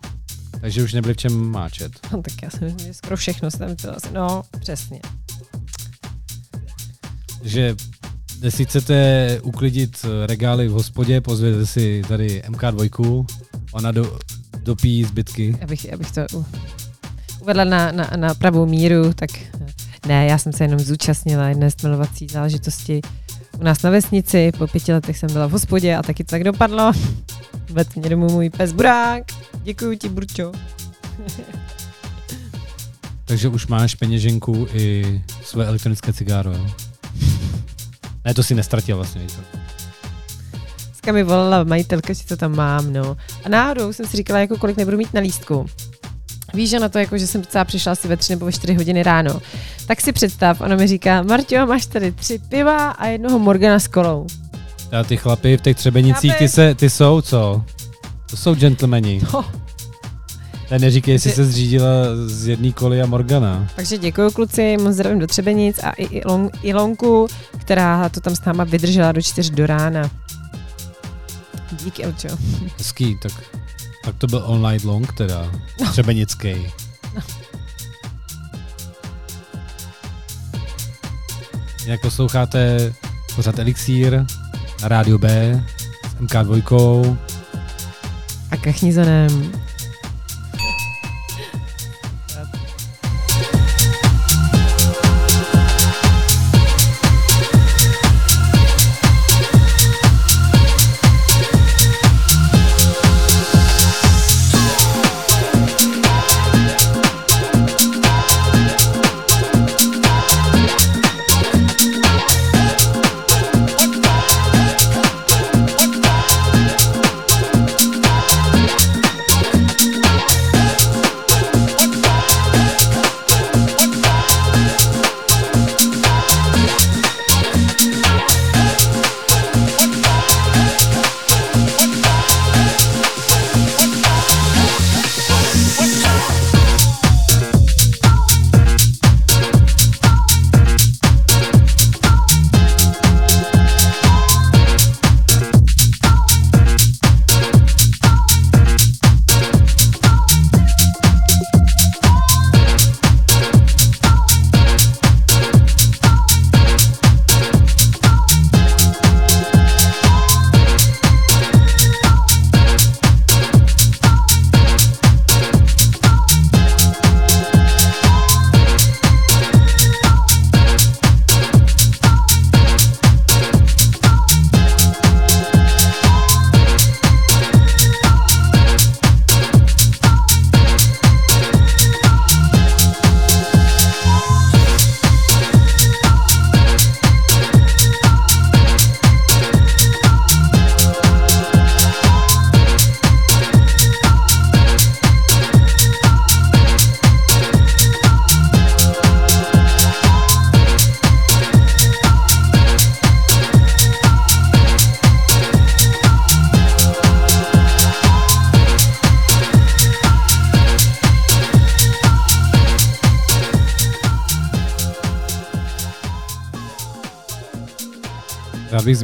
takže 0.61 0.83
už 0.83 0.92
nebyli 0.92 1.14
v 1.14 1.16
čem 1.16 1.50
máčet. 1.50 1.92
No, 2.12 2.22
tak 2.22 2.42
já 2.42 2.50
jsem 2.50 2.76
skoro 2.92 3.16
všechno 3.16 3.50
jsem 3.50 3.76
to 3.76 3.96
asi. 3.96 4.09
No, 4.12 4.42
přesně. 4.61 5.00
že 7.42 7.76
jestli 8.42 8.64
chcete 8.64 9.40
uklidit 9.42 10.07
regály 10.26 10.68
v 10.68 10.72
hospodě, 10.72 11.20
pozvěte 11.20 11.66
si 11.66 12.03
tady 12.09 12.42
MK2, 12.48 13.26
ona 13.72 13.92
do, 13.92 14.18
dopíjí 14.62 15.05
zbytky. 15.05 15.57
Abych, 15.62 15.92
abych 15.92 16.11
to 16.11 16.26
uvedla 17.40 17.64
na, 17.64 17.92
na, 17.92 18.11
na 18.16 18.35
pravou 18.35 18.66
míru, 18.66 19.12
tak 19.12 19.31
ne, 20.07 20.26
já 20.26 20.38
jsem 20.38 20.53
se 20.53 20.64
jenom 20.64 20.81
zúčastnila 20.81 21.48
jedné 21.48 21.70
stmelovací 21.70 22.26
záležitosti 22.31 23.00
u 23.61 23.64
nás 23.64 23.83
na 23.83 23.90
vesnici. 23.90 24.53
Po 24.59 24.66
pěti 24.66 24.92
letech 24.92 25.18
jsem 25.18 25.33
byla 25.33 25.46
v 25.46 25.50
hospodě 25.50 25.96
a 25.96 26.03
taky 26.03 26.24
to 26.24 26.31
tak 26.31 26.44
dopadlo. 26.44 26.92
Vedl 27.70 27.90
mě 27.96 28.09
domů 28.09 28.29
můj 28.31 28.50
pes 28.50 28.72
Burák. 28.72 29.24
Děkuji 29.62 29.98
ti, 29.98 30.09
Burčo. 30.09 30.53
Takže 33.24 33.48
už 33.48 33.66
máš 33.66 33.94
peněženku 33.94 34.66
i 34.72 35.22
své 35.44 35.66
elektronické 35.66 36.12
cigáro, 36.12 36.53
jo? 36.53 36.89
Ne, 38.24 38.35
to 38.35 38.42
si 38.42 38.54
nestratil 38.54 38.96
vlastně. 38.96 39.20
viď? 39.20 39.33
Dneska 40.87 41.12
mi 41.12 41.22
volala 41.22 41.64
majitelka, 41.64 42.12
že 42.12 42.24
to 42.24 42.37
tam 42.37 42.56
mám, 42.56 42.92
no. 42.92 43.16
A 43.44 43.48
náhodou 43.48 43.92
jsem 43.92 44.06
si 44.06 44.16
říkala, 44.16 44.40
jako 44.40 44.56
kolik 44.56 44.76
nebudu 44.76 44.96
mít 44.96 45.14
na 45.14 45.20
lístku. 45.20 45.66
Víš, 46.54 46.70
že 46.70 46.80
na 46.80 46.88
to, 46.88 46.98
jako, 46.98 47.18
že 47.18 47.26
jsem 47.26 47.40
docela 47.40 47.64
přišla 47.64 47.92
asi 47.92 48.09
ve 48.09 48.16
tři 48.16 48.33
nebo 48.33 48.46
ve 48.46 48.52
čtyři 48.52 48.74
hodiny 48.74 49.02
ráno. 49.02 49.40
Tak 49.87 50.00
si 50.00 50.12
představ, 50.12 50.61
ona 50.61 50.76
mi 50.76 50.87
říká, 50.87 51.22
Marťo, 51.22 51.66
máš 51.66 51.87
tady 51.87 52.12
tři 52.12 52.38
piva 52.48 52.90
a 52.90 53.06
jednoho 53.06 53.38
Morgana 53.38 53.78
s 53.78 53.88
kolou. 53.88 54.26
A 55.00 55.04
ty 55.04 55.16
chlapy 55.16 55.56
v 55.56 55.61
těch 55.61 55.76
třebenicích, 55.76 56.37
ty, 56.37 56.48
se, 56.48 56.74
ty 56.74 56.90
jsou 56.90 57.20
co? 57.20 57.64
To 58.30 58.37
jsou 58.37 58.54
gentlemani. 58.54 59.20
No. 59.33 59.44
Tady 60.70 60.80
neříkej, 60.80 61.14
jestli 61.14 61.30
se 61.30 61.44
zřídila 61.44 61.88
z 62.26 62.46
jedné 62.46 62.72
koly 62.72 63.02
a 63.02 63.06
Morgana. 63.06 63.68
Takže 63.76 63.98
děkuji 63.98 64.30
kluci, 64.30 64.76
moc 64.76 64.94
zdravím 64.94 65.18
do 65.18 65.26
Třebenic 65.26 65.78
a 65.83 65.90
i 65.90 66.04
Ilon, 66.04 66.50
Ilonku, 66.62 67.26
která 67.59 68.09
to 68.09 68.20
tam 68.20 68.37
s 68.37 68.44
náma 68.44 68.64
vydržela 68.64 69.12
do 69.12 69.22
čtyř 69.22 69.50
do 69.50 69.66
rána. 69.66 70.11
Díky, 71.72 72.04
Elčo. 72.04 72.28
Hezký, 72.78 73.18
tak, 73.22 73.33
tak 74.04 74.14
to 74.18 74.26
byl 74.26 74.59
night 74.70 74.85
long 74.85 75.12
teda. 75.12 75.52
Třebenický. 75.90 76.54
Jak 81.87 82.00
posloucháte 82.00 82.92
pořád 83.37 83.59
Elixír 83.59 84.24
na 84.83 84.88
rádiu 84.88 85.18
B 85.18 85.61
s 86.11 86.22
MK2. 86.24 87.16
A 88.50 88.56
kachnizonem. 88.56 89.52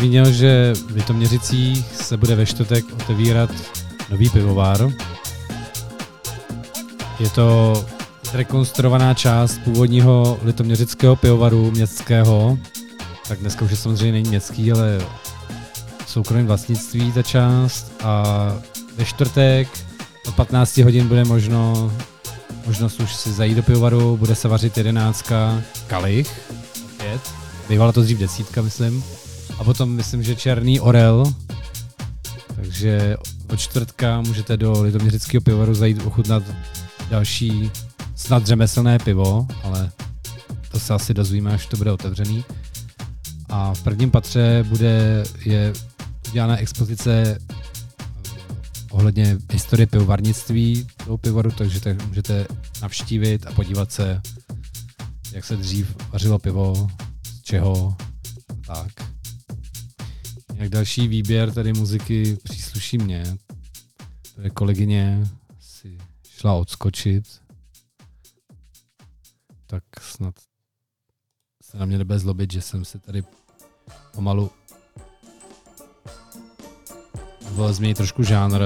Zmínil, 0.07 0.33
že 0.33 0.73
v 0.75 0.95
Litoměřicích 0.95 1.87
se 1.97 2.17
bude 2.17 2.35
ve 2.35 2.47
čtvrtek 2.47 2.85
otevírat 2.93 3.51
nový 4.11 4.31
pivovár. 4.31 4.91
Je 7.21 7.31
to 7.31 7.85
rekonstruovaná 8.33 9.15
část 9.15 9.59
původního 9.59 10.39
litoměřického 10.43 11.17
pivovaru 11.17 11.71
městského. 11.71 12.59
Tak 13.29 13.39
dneska 13.39 13.65
už 13.65 13.71
je 13.71 13.77
samozřejmě 13.77 14.13
není 14.13 14.29
městský, 14.29 14.73
ale 14.73 15.01
soukromém 16.07 16.47
vlastnictví 16.47 17.13
ta 17.13 17.23
část. 17.23 17.93
A 18.03 18.25
ve 18.97 19.05
čtvrtek 19.05 19.69
od 20.29 20.35
15 20.35 20.79
hodin 20.79 21.09
bude 21.09 21.25
možno 21.25 21.93
možnost 22.67 23.01
už 23.01 23.15
si 23.15 23.33
zajít 23.33 23.57
do 23.57 23.63
pivovaru, 23.63 24.17
bude 24.17 24.35
se 24.35 24.49
vařit 24.49 24.77
jedenáctka 24.77 25.63
kalich, 25.87 26.41
opět. 26.85 27.21
Bývala 27.69 27.93
to 27.93 28.03
dřív 28.03 28.19
desítka, 28.19 28.63
myslím. 28.63 29.05
A 29.59 29.65
potom 29.65 29.91
myslím, 29.91 30.23
že 30.23 30.37
černý 30.37 30.81
orel. 30.81 31.35
Takže 32.57 33.17
od 33.51 33.61
čtvrtka 33.61 34.21
můžete 34.21 34.57
do 34.57 34.83
Litoměřického 34.83 35.41
pivovaru 35.41 35.75
zajít 35.75 36.07
ochutnat 36.07 36.43
další 37.11 37.71
snad 38.15 38.47
řemeslné 38.47 38.99
pivo, 38.99 39.47
ale 39.63 39.91
to 40.71 40.81
se 40.81 40.95
asi 40.95 41.15
dozvíme, 41.15 41.55
až 41.55 41.67
to 41.67 41.77
bude 41.77 41.93
otevřený. 41.93 42.45
A 43.49 43.75
v 43.75 43.83
prvním 43.83 44.11
patře 44.11 44.65
bude 44.69 45.25
je 45.45 45.73
udělaná 46.29 46.57
expozice 46.57 47.39
ohledně 48.91 49.39
historie 49.53 49.87
pivovarnictví 49.87 50.87
toho 51.05 51.19
pivovaru, 51.19 51.51
takže 51.51 51.81
tak 51.81 52.07
můžete 52.07 52.47
navštívit 52.83 53.47
a 53.47 53.53
podívat 53.53 53.93
se, 53.93 54.21
jak 55.33 55.45
se 55.45 55.57
dřív 55.57 55.97
vařilo 56.13 56.39
pivo, 56.39 56.89
z 57.23 57.43
čeho, 57.43 57.97
tak. 58.67 59.16
Jak 60.57 60.69
další 60.69 61.09
výběr 61.09 61.53
tady 61.53 61.73
muziky 61.73 62.39
přísluší 62.43 62.99
mně. 62.99 63.37
Tady 64.37 64.51
kolegyně 64.51 65.29
si 65.61 65.99
šla 66.29 66.55
odskočit. 66.55 67.43
Tak 69.67 69.85
snad 70.01 70.35
se 71.63 71.79
na 71.79 71.87
mě 71.87 71.99
nebude 71.99 72.19
zlobit, 72.19 72.53
že 72.53 72.63
jsem 72.63 72.85
se 72.85 72.99
tady 72.99 73.25
pomalu 74.15 74.51
změnit 77.71 77.97
trošku 77.97 78.23
žánr. 78.23 78.63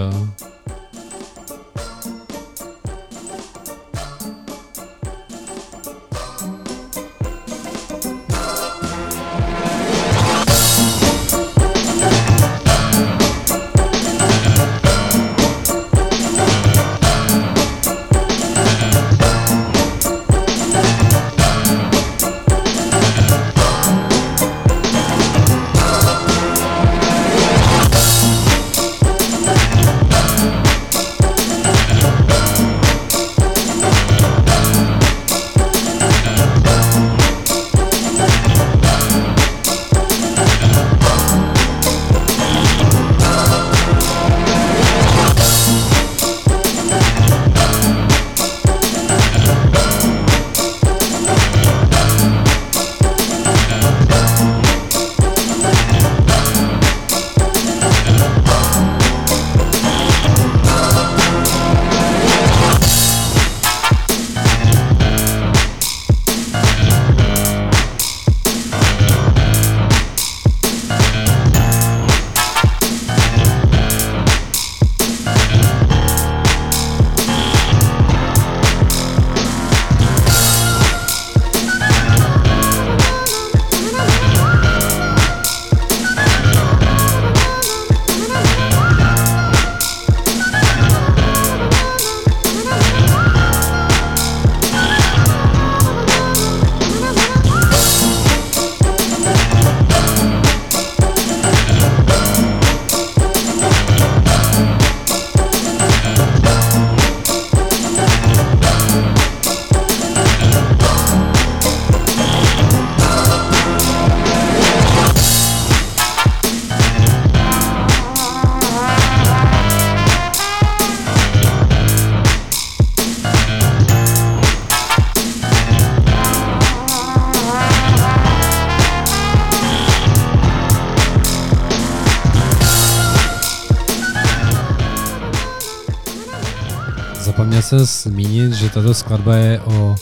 Tato 138.75 138.95
skladba 138.95 139.37
je 139.37 139.61
o 139.61 139.97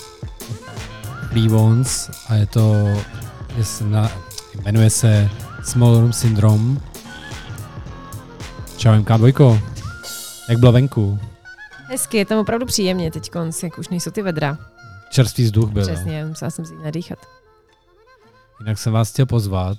Free 1.28 1.48
a 2.28 2.34
je 2.34 2.46
to, 2.46 2.74
je 3.56 3.64
se 3.64 3.84
na, 3.84 4.10
jmenuje 4.64 4.90
se 4.90 5.30
Small 5.64 6.00
Room 6.00 6.12
Syndrome. 6.12 6.80
Čau 8.76 8.90
MK2, 8.90 9.60
jak 10.48 10.58
bylo 10.58 10.72
venku? 10.72 11.18
Hezky, 11.86 12.16
je 12.16 12.24
tam 12.24 12.38
opravdu 12.38 12.66
příjemně 12.66 13.10
teď, 13.10 13.30
jak 13.62 13.78
už 13.78 13.88
nejsou 13.88 14.10
ty 14.10 14.22
vedra. 14.22 14.58
Čerstvý 15.10 15.44
vzduch 15.44 15.70
byl. 15.70 15.82
Přesně, 15.82 16.24
musela 16.24 16.50
jsem 16.50 16.64
si 16.64 16.74
nadýchat. 16.84 17.18
Jinak 18.60 18.78
jsem 18.78 18.92
vás 18.92 19.12
chtěl 19.12 19.26
pozvat. 19.26 19.78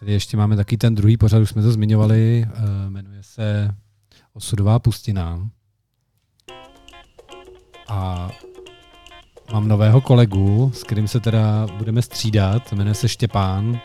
Tady 0.00 0.12
ještě 0.12 0.36
máme 0.36 0.56
taky 0.56 0.76
ten 0.76 0.94
druhý 0.94 1.16
pořad, 1.16 1.38
už 1.38 1.50
jsme 1.50 1.62
to 1.62 1.72
zmiňovali, 1.72 2.46
eh, 2.54 2.90
jmenuje 2.90 3.22
se 3.22 3.74
Osudová 4.32 4.78
pustina. 4.78 5.50
A 7.88 8.30
mám 9.52 9.68
nového 9.68 10.00
kolegu, 10.00 10.70
s 10.74 10.82
kterým 10.82 11.08
se 11.08 11.20
teda 11.20 11.66
budeme 11.76 12.02
střídat, 12.02 12.72
jmenuje 12.72 12.94
se 12.94 13.08
Štěpán. 13.08 13.80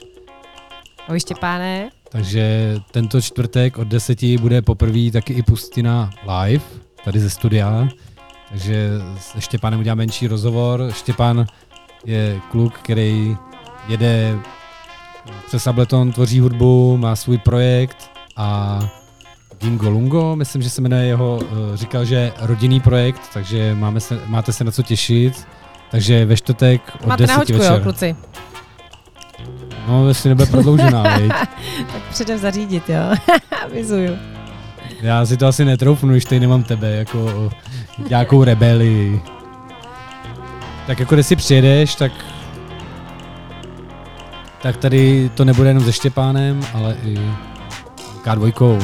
Ahoj 1.08 1.20
Štěpáne. 1.20 1.90
Takže 2.10 2.76
tento 2.92 3.22
čtvrtek 3.22 3.78
od 3.78 3.88
10 3.88 4.24
bude 4.40 4.62
poprvé 4.62 5.12
taky 5.12 5.34
i 5.34 5.44
pustina 5.44 6.10
live, 6.22 6.64
tady 7.06 7.20
ze 7.20 7.30
studia. 7.30 7.88
Takže 8.50 8.90
se 9.20 9.42
Štěpánem 9.42 9.80
udělám 9.80 9.98
menší 9.98 10.28
rozhovor. 10.28 10.92
Štěpán 10.92 11.46
je 12.06 12.42
kluk, 12.52 12.74
který 12.74 13.38
jede 13.88 14.40
přes 15.48 15.68
Ableton, 15.68 16.12
tvoří 16.12 16.40
hudbu, 16.40 16.98
má 16.98 17.16
svůj 17.16 17.38
projekt 17.38 18.12
a 18.38 18.80
Gingo 19.64 19.90
Lungo, 19.90 20.36
myslím, 20.36 20.62
že 20.62 20.70
se 20.70 20.82
jmenuje 20.82 21.06
jeho, 21.06 21.40
eh, 21.44 21.78
říkal, 21.78 22.06
že 22.06 22.32
rodinný 22.40 22.80
projekt, 22.80 23.22
takže 23.34 23.76
máme 23.76 24.00
se, 24.00 24.20
máte 24.28 24.54
se 24.54 24.64
na 24.64 24.72
co 24.72 24.84
těšit. 24.84 25.48
Takže 25.92 26.26
ve 26.26 26.38
čtvrtek 26.38 26.82
od 27.02 27.08
Máte 27.08 27.24
10 27.24 27.32
nahoďku, 27.34 27.54
večer. 27.58 27.72
jo, 27.74 27.80
kluci. 27.84 28.16
No, 29.88 30.08
jestli 30.08 30.30
nebude 30.30 30.46
prodloužená, 30.46 31.04
viď? 31.18 31.32
Tak 31.94 32.02
předem 32.10 32.40
zařídit, 32.40 32.90
jo. 32.90 33.16
Avizuju. 33.66 34.18
Já 35.02 35.26
si 35.26 35.38
to 35.38 35.48
asi 35.48 35.66
netroufnu, 35.66 36.12
když 36.12 36.26
tady 36.26 36.40
nemám 36.40 36.64
tebe, 36.64 36.92
jako 36.92 37.52
nějakou 38.10 38.44
rebeli. 38.44 39.22
Tak 40.88 41.00
jako 41.00 41.16
když 41.16 41.26
si 41.28 41.36
přijedeš, 41.36 41.96
tak 41.96 42.12
tak 44.62 44.78
tady 44.78 45.32
to 45.36 45.46
nebude 45.46 45.70
jenom 45.70 45.84
se 45.84 45.94
Štěpánem, 45.94 46.62
ale 46.74 46.96
i 47.06 47.18
K2. 48.24 48.82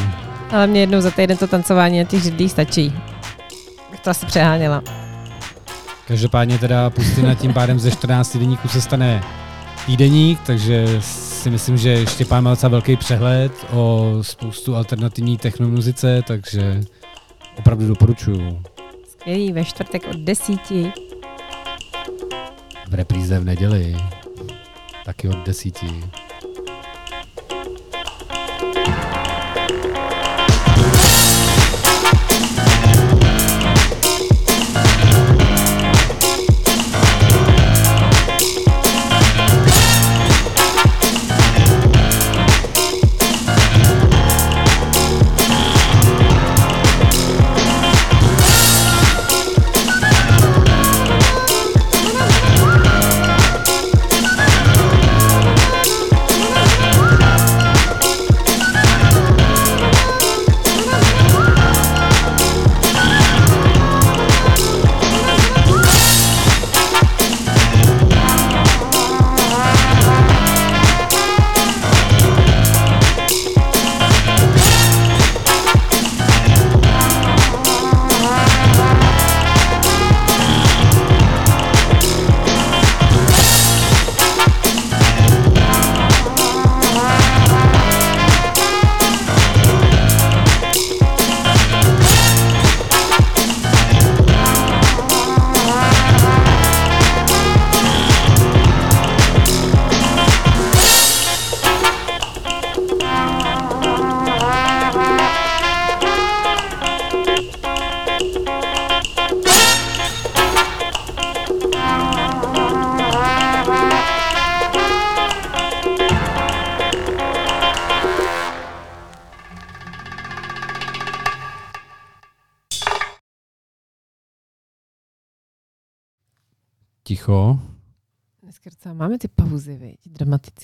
Ale 0.51 0.67
mě 0.67 0.79
jednou 0.79 1.01
za 1.01 1.11
týden 1.11 1.37
to 1.37 1.47
tancování 1.47 1.99
na 1.99 2.03
těch 2.03 2.23
židlích 2.23 2.51
stačí. 2.51 2.93
Bych 3.91 3.99
to 3.99 4.09
asi 4.09 4.25
přeháněla. 4.25 4.83
Každopádně 6.07 6.57
teda 6.57 6.89
pustina 6.89 7.35
tím 7.35 7.53
pádem 7.53 7.79
ze 7.79 7.91
14 7.91 8.37
denníků 8.37 8.67
se 8.67 8.81
stane 8.81 9.23
týdeník, 9.85 10.39
takže 10.45 11.01
si 11.01 11.49
myslím, 11.49 11.77
že 11.77 12.05
Štěpán 12.05 12.43
má 12.43 12.49
docela 12.49 12.69
velký 12.69 12.95
přehled 12.95 13.51
o 13.71 14.17
spoustu 14.21 14.75
alternativní 14.75 15.37
technomuzice, 15.37 16.21
takže 16.27 16.81
opravdu 17.57 17.87
doporučuju. 17.87 18.63
Skvělý, 19.09 19.51
ve 19.51 19.65
čtvrtek 19.65 20.07
od 20.09 20.17
desíti. 20.17 20.91
V 22.89 22.93
repríze 22.93 23.39
v 23.39 23.43
neděli. 23.43 23.97
Taky 25.05 25.29
od 25.29 25.45
desíti. 25.45 26.03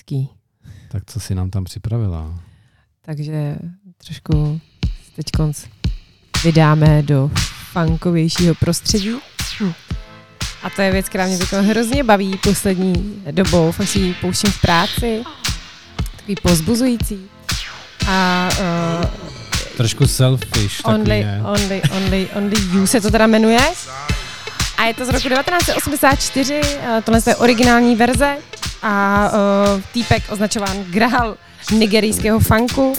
Dramatický. 0.06 0.28
Tak 0.88 1.02
co 1.06 1.20
si 1.20 1.34
nám 1.34 1.50
tam 1.50 1.64
připravila? 1.64 2.40
Takže 3.02 3.56
trošku 4.04 4.60
teď 5.16 5.26
konc 5.36 5.64
vydáme 6.44 7.02
do 7.02 7.30
funkovějšího 7.72 8.54
prostředí. 8.54 9.10
Hm. 9.60 9.72
A 10.62 10.70
to 10.70 10.82
je 10.82 10.92
věc, 10.92 11.08
která 11.08 11.26
mě 11.26 11.38
teď 11.38 11.52
hrozně 11.52 12.04
baví 12.04 12.38
poslední 12.42 13.22
dobou. 13.30 13.72
Fakt 13.72 13.88
si 13.88 13.98
ji 13.98 14.14
pouštím 14.14 14.50
v 14.50 14.60
práci. 14.60 15.22
Takový 16.16 16.34
pozbuzující. 16.42 17.20
A 18.08 18.48
uh, 19.02 19.10
Trošku 19.76 20.06
selfish 20.06 20.80
only, 20.84 21.24
ne? 21.24 21.42
only, 21.44 21.82
only, 21.96 22.28
only 22.34 22.56
You 22.72 22.86
se 22.86 23.00
to 23.00 23.10
teda 23.10 23.26
jmenuje. 23.26 23.60
A 24.76 24.84
je 24.84 24.94
to 24.94 25.04
z 25.04 25.08
roku 25.08 25.28
1984, 25.28 26.60
eh, 26.64 27.02
tohle 27.04 27.20
je 27.26 27.36
originální 27.36 27.96
verze 27.96 28.36
a 28.86 29.30
uh, 29.30 29.82
týpek 29.92 30.22
označován 30.28 30.84
grál 30.90 31.36
nigerijského 31.74 32.38
funku 32.40 32.94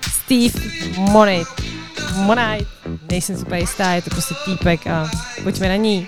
Steve 0.00 0.60
Monit. 0.96 1.48
Monite, 2.16 2.66
nejsem 3.10 3.36
úplně 3.36 3.60
jistá, 3.60 3.92
je 3.92 4.02
to 4.02 4.10
prostě 4.10 4.34
týpek 4.44 4.86
a 4.86 5.10
pojďme 5.42 5.68
na 5.68 5.76
ní. 5.76 6.06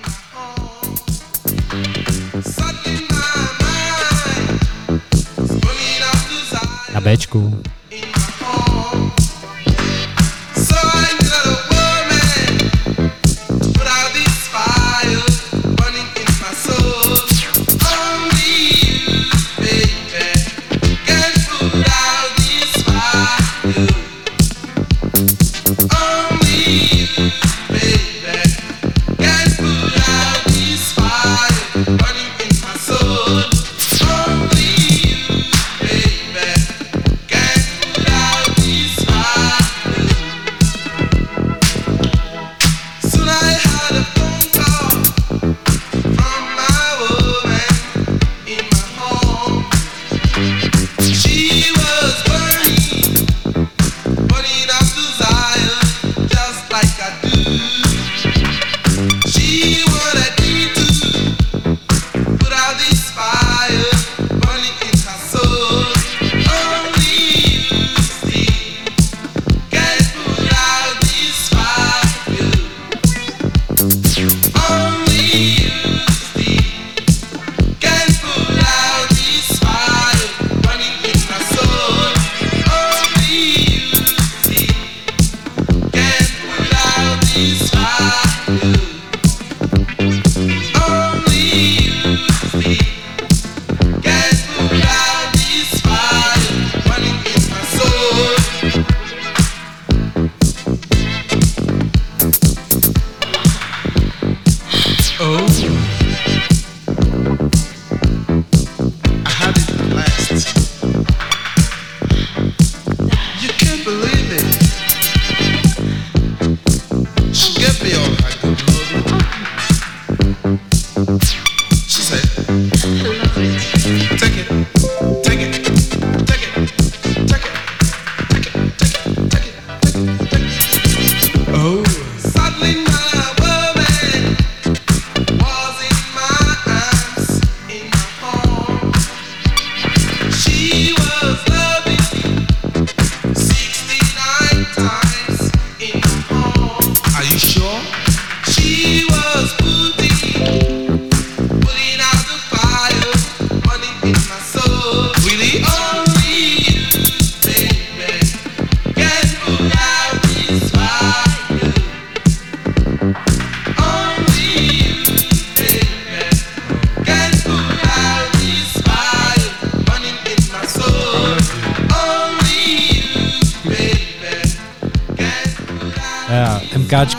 Na 6.95 7.01
Bčku. 7.01 7.63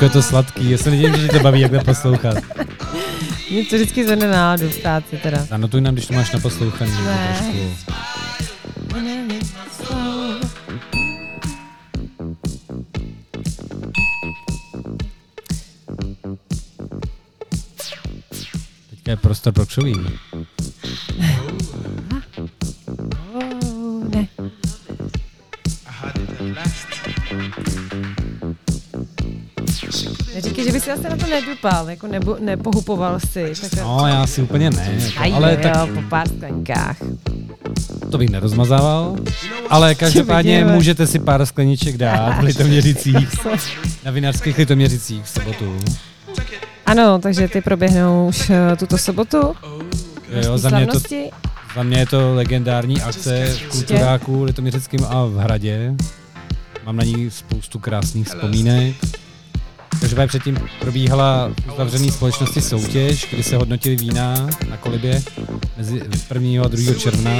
Je 0.01 0.09
to 0.09 0.21
sladký, 0.21 0.71
já 0.71 0.77
se 0.77 0.89
nedivím, 0.89 1.15
že 1.15 1.27
tě 1.27 1.37
to 1.37 1.43
baví, 1.43 1.59
jak 1.59 1.71
to 1.71 1.79
poslouchat. 1.79 2.37
Mě 3.51 3.65
to 3.65 3.75
vždycky 3.75 4.05
zvedne 4.05 4.27
náladu 4.27 4.69
v 4.69 4.77
práci 4.77 5.17
teda. 5.23 5.37
Zanotuj 5.37 5.81
nám, 5.81 5.93
když 5.93 6.07
to 6.07 6.13
máš 6.13 6.31
naposlouchaný. 6.31 6.91
Ne. 6.91 7.37
trošku. 17.93 18.19
Teďka 18.89 19.11
je 19.11 19.17
prostor 19.17 19.53
pro 19.53 19.65
křoví. 19.65 19.93
Neříkej, 30.87 30.95
že 30.95 31.01
by 31.01 31.01
si 31.01 31.07
asi 31.07 31.09
na 31.09 31.25
to 31.25 31.31
nedupal, 31.31 31.89
jako 31.89 32.07
nebo, 32.07 32.37
nepohupoval 32.39 33.19
si. 33.19 33.53
Tak 33.61 33.73
No, 33.81 34.07
já 34.07 34.27
si 34.27 34.41
úplně 34.41 34.69
ne. 34.69 34.93
Jako, 34.99 35.19
Aj, 35.19 35.33
ale 35.33 35.51
jo, 35.51 35.59
tak 35.63 35.89
po 35.89 36.01
pár 36.01 36.27
sklenkách. 36.27 36.97
to 38.11 38.17
bych 38.17 38.29
nerozmazával. 38.29 39.15
Ale 39.69 39.95
každopádně 40.05 40.65
můžete 40.65 41.07
si 41.07 41.19
pár 41.19 41.45
skleniček 41.45 41.97
dát 41.97 42.39
v 42.41 42.43
Litoměřicích. 42.43 43.29
Na 44.05 44.11
vinařských 44.11 44.57
Litoměřicích 44.57 45.23
v 45.23 45.29
sobotu. 45.29 45.77
Ano, 46.85 47.19
takže 47.19 47.47
ty 47.47 47.61
proběhnou 47.61 48.27
už 48.27 48.49
eh, 48.49 48.75
tuto 48.75 48.97
sobotu. 48.97 49.55
Jo, 50.43 50.57
za 50.57 50.69
mě, 50.69 50.87
to, 50.87 50.99
za 51.75 51.83
mě 51.83 51.99
je 51.99 52.05
to 52.05 52.33
legendární 52.35 53.01
akce 53.01 53.45
v 53.45 53.69
kulturáku 53.69 54.43
Litoměřickém 54.43 55.05
a 55.09 55.25
v 55.25 55.35
Hradě. 55.37 55.93
Mám 56.85 56.97
na 56.97 57.03
ní 57.03 57.29
spoustu 57.31 57.79
krásných 57.79 58.27
vzpomínek. 58.27 58.95
Každopádně 60.01 60.27
předtím 60.27 60.57
probíhala 60.79 61.51
v 61.65 61.73
uzavřené 61.73 62.11
společnosti 62.11 62.61
soutěž, 62.61 63.27
kdy 63.31 63.43
se 63.43 63.57
hodnotily 63.57 63.95
vína 63.95 64.49
na 64.69 64.77
kolibě 64.77 65.21
mezi 65.77 66.01
1. 66.33 66.63
a 66.65 66.67
2. 66.67 66.93
června. 66.93 67.31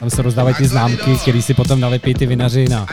Tam 0.00 0.10
se 0.10 0.22
rozdávají 0.22 0.54
ty 0.54 0.66
známky, 0.66 1.16
které 1.22 1.42
si 1.42 1.54
potom 1.54 1.80
nalepí 1.80 2.14
ty 2.14 2.26
vinaři 2.26 2.68
na 2.68 2.86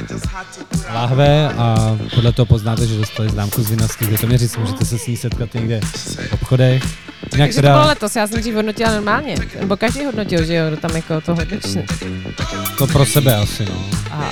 láhve 0.94 1.50
a 1.50 1.98
podle 2.16 2.32
toho 2.32 2.46
poznáte, 2.46 2.88
že 2.88 2.98
dostali 2.98 3.30
známku 3.30 3.64
z 3.64 3.70
vinařských 3.70 4.10
Litoměřic. 4.10 4.58
Můžete 4.58 4.86
se 4.86 5.00
s 5.00 5.08
ní 5.08 5.18
setkat 5.18 5.54
někde 5.54 5.80
v 5.82 6.34
obchodech. 6.34 6.84
Jinak 7.34 7.48
Takže 7.48 7.56
to 7.56 7.62
bylo 7.62 7.74
teda 7.74 7.86
letos, 7.86 8.16
já 8.16 8.28
jsem 8.28 8.40
dřív 8.40 8.56
hodnotila 8.56 8.92
normálně. 8.92 9.36
Nebo 9.60 9.78
každý 9.78 10.06
hodnotil, 10.06 10.46
že 10.46 10.54
jo, 10.54 10.78
tam 10.82 10.96
jako 10.96 11.22
to 11.22 11.36
hodnočně. 11.36 11.86
to 12.78 12.88
pro 12.88 13.06
sebe 13.06 13.36
asi, 13.36 13.66
no. 13.66 13.86
A 14.12 14.30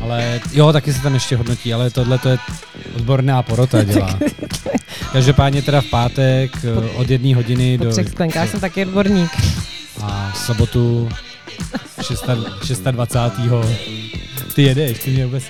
Ale 0.00 0.40
jo, 0.52 0.72
taky 0.72 0.92
se 0.92 1.02
tam 1.02 1.14
ještě 1.14 1.36
hodnotí, 1.36 1.74
ale 1.74 1.90
tohle 1.90 2.18
to 2.18 2.28
je 2.28 2.38
odborná 2.96 3.42
porota 3.42 3.84
dělá. 3.84 4.18
Každopádně 5.12 5.62
teda 5.62 5.80
v 5.80 5.84
pátek 5.86 6.50
eh, 6.64 6.90
od 6.96 7.10
jedné 7.10 7.34
hodiny 7.34 7.78
po 7.78 7.84
do... 7.84 7.90
třech 7.90 8.08
sklenkách 8.08 8.48
jsem 8.48 8.60
taky 8.60 8.86
odborník. 8.86 9.30
A 10.02 10.32
v 10.34 10.38
sobotu 10.38 11.08
6. 12.02 12.24
26. 12.90 13.52
Ty 14.54 14.62
jedeš, 14.62 14.98
ty 14.98 15.10
mě 15.10 15.26
vůbec... 15.26 15.44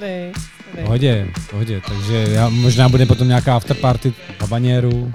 Sorry, 0.00 0.32
sorry. 0.72 0.84
Pohodě, 0.84 1.28
pohodě. 1.50 1.80
Takže 1.88 2.26
já, 2.30 2.48
možná 2.48 2.88
bude 2.88 3.06
potom 3.06 3.28
nějaká 3.28 3.56
afterparty 3.56 4.10
v 4.10 4.40
habaněru. 4.40 5.12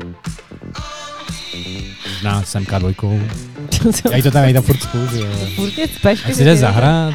Možná 2.09 2.43
s 2.43 2.55
MK2. 2.59 3.21
Já 4.11 4.17
jí 4.17 4.23
to 4.23 4.31
tam, 4.31 4.41
já 4.41 4.47
jí 4.47 4.53
tam 4.53 4.63
furt 4.63 4.79
jo. 5.13 5.27
Furt 5.55 5.75
mě 5.77 5.87
cpeš, 5.87 6.25
Ať 6.25 6.35
si 6.35 6.43
jde 6.43 6.55
zahrát. 6.55 7.13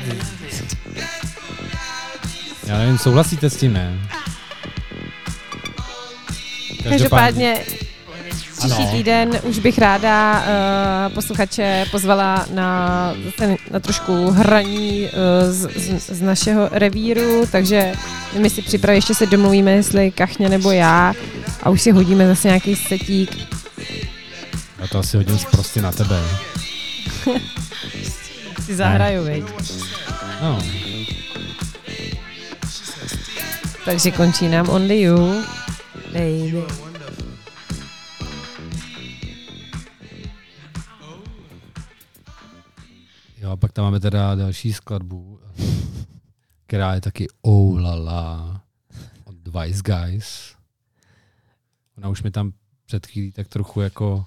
Já 2.70 2.78
nevím, 2.78 2.98
souhlasíte 2.98 3.50
s 3.50 3.56
tím, 3.56 3.72
ne? 3.72 3.98
Každopádně 6.88 7.64
příští 8.58 8.86
týden 8.86 9.38
už 9.42 9.58
bych 9.58 9.78
ráda 9.78 10.40
uh, 10.40 11.14
posluchače 11.14 11.84
pozvala 11.90 12.46
na, 12.54 13.14
zase 13.24 13.56
na 13.70 13.80
trošku 13.80 14.30
hraní 14.30 15.02
uh, 15.02 15.08
z, 15.52 15.70
z, 15.76 16.10
z 16.10 16.20
našeho 16.20 16.68
revíru, 16.72 17.46
takže 17.52 17.92
my 18.38 18.50
si 18.50 18.62
připravíme, 18.62 18.98
ještě 18.98 19.14
se 19.14 19.26
domluvíme, 19.26 19.72
jestli 19.72 20.10
Kachně 20.10 20.48
nebo 20.48 20.70
já 20.70 21.14
a 21.62 21.70
už 21.70 21.82
si 21.82 21.90
hodíme 21.90 22.26
zase 22.26 22.48
nějaký 22.48 22.76
setík. 22.76 23.36
Já 24.78 24.86
to 24.86 24.98
asi 24.98 25.16
hodím 25.16 25.38
prostě 25.50 25.82
na 25.82 25.92
tebe. 25.92 26.20
Si 28.66 28.76
zahraju, 28.76 29.24
viď? 29.24 29.44
No, 30.42 30.58
Takže 33.90 34.10
končí 34.10 34.48
nám 34.48 34.68
Only 34.68 35.00
You. 35.00 35.42
Baby. 36.12 36.62
jo, 43.38 43.50
a 43.50 43.56
pak 43.56 43.72
tam 43.72 43.84
máme 43.84 44.00
teda 44.00 44.34
další 44.34 44.72
skladbu, 44.72 45.40
která 46.66 46.94
je 46.94 47.00
taky 47.00 47.28
Oh 47.42 47.80
la 47.80 47.94
la 47.94 48.60
od 49.24 49.36
Vice 49.60 49.82
Guys. 49.82 50.54
Ona 51.98 52.08
už 52.08 52.22
mi 52.22 52.30
tam 52.30 52.52
před 52.86 53.06
chvílí 53.06 53.32
tak 53.32 53.48
trochu 53.48 53.80
jako 53.80 54.24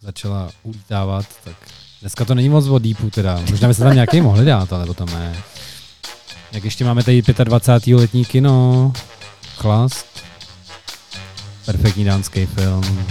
začala 0.00 0.50
ulítávat, 0.62 1.26
tak 1.44 1.56
dneska 2.00 2.24
to 2.24 2.34
není 2.34 2.48
moc 2.48 2.66
o 2.66 2.78
Deepu 2.78 3.10
teda, 3.10 3.40
možná 3.50 3.68
by 3.68 3.74
se 3.74 3.82
tam 3.82 3.94
nějaký 3.94 4.20
mohli 4.20 4.44
dát, 4.44 4.72
ale 4.72 4.86
potom 4.86 5.10
ne. 5.10 5.51
Jak 6.52 6.64
ještě 6.64 6.84
máme 6.84 7.02
tady 7.02 7.22
25. 7.44 7.96
letní 7.96 8.24
kino, 8.24 8.92
Chlast, 9.56 10.06
perfektní 11.66 12.04
dánský 12.04 12.46
film, 12.46 13.06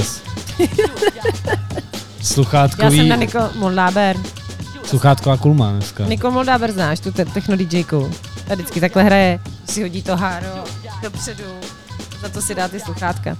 6. 0.00 0.22
Sluchátkový... 2.22 2.96
Já 2.96 3.02
jsem 3.02 3.08
na 3.08 3.16
Niko 3.16 3.38
Moldáber. 3.58 4.16
a 5.32 5.36
kulma 5.36 5.70
dneska. 5.72 6.04
Niko 6.04 6.30
Moldáber 6.30 6.72
znáš, 6.72 7.00
tu 7.00 7.12
te- 7.12 7.24
techno 7.24 7.56
DJku. 7.56 8.10
Ta 8.48 8.54
vždycky 8.54 8.80
takhle 8.80 9.02
hraje, 9.02 9.40
si 9.68 9.82
hodí 9.82 10.02
to 10.02 10.16
háro 10.16 10.64
dopředu, 11.02 11.44
za 12.22 12.28
to 12.28 12.42
si 12.42 12.54
dá 12.54 12.68
ty 12.68 12.80
sluchátka. 12.80 13.36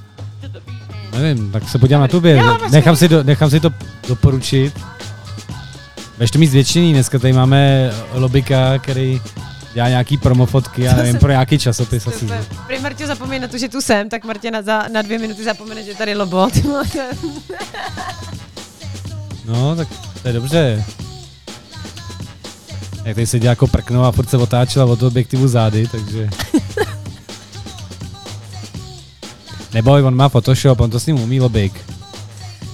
Nevím, 1.18 1.52
tak 1.52 1.68
se 1.68 1.78
podívám 1.78 2.00
na 2.00 2.08
tobě. 2.08 2.42
Vlastně- 2.42 2.68
nechám, 2.70 2.96
si 2.96 3.08
do, 3.08 3.22
nechám 3.22 3.50
si 3.50 3.60
to 3.60 3.70
doporučit. 4.08 4.74
Budeš 6.14 6.30
to 6.30 6.38
mít 6.38 6.46
zvětšený, 6.46 6.92
dneska 6.92 7.18
tady 7.18 7.32
máme 7.32 7.90
Lobika, 8.12 8.78
který 8.78 9.20
dělá 9.74 9.88
nějaký 9.88 10.16
promofotky, 10.16 10.82
já 10.82 10.96
nevím, 10.96 11.18
pro 11.18 11.30
nějaký 11.30 11.58
časopis 11.58 12.06
asi. 12.06 12.28
Prý 12.66 12.78
Martě 12.80 13.06
zapomeň 13.06 13.42
na 13.42 13.48
to, 13.48 13.58
že 13.58 13.68
tu 13.68 13.80
jsem, 13.80 14.08
tak 14.08 14.24
Martě 14.24 14.50
na, 14.50 14.62
za, 14.62 14.88
na 14.92 15.02
dvě 15.02 15.18
minuty 15.18 15.44
zapomene, 15.44 15.82
že 15.82 15.94
tady 15.94 16.14
lobo. 16.14 16.48
No, 19.44 19.76
tak 19.76 19.88
to 20.22 20.28
je 20.28 20.34
dobře. 20.34 20.84
Jak 23.04 23.14
tady 23.14 23.26
seděla 23.26 23.50
jako 23.50 23.66
prkno 23.66 24.04
a 24.04 24.12
furt 24.12 24.30
se 24.30 24.36
otáčela 24.36 24.84
od 24.84 25.02
objektivu 25.02 25.48
zády, 25.48 25.88
takže... 25.92 26.28
Neboj, 29.74 30.02
on 30.02 30.16
má 30.16 30.28
Photoshop, 30.28 30.80
on 30.80 30.90
to 30.90 31.00
s 31.00 31.06
ním 31.06 31.20
umí 31.20 31.40
lobik. 31.40 31.80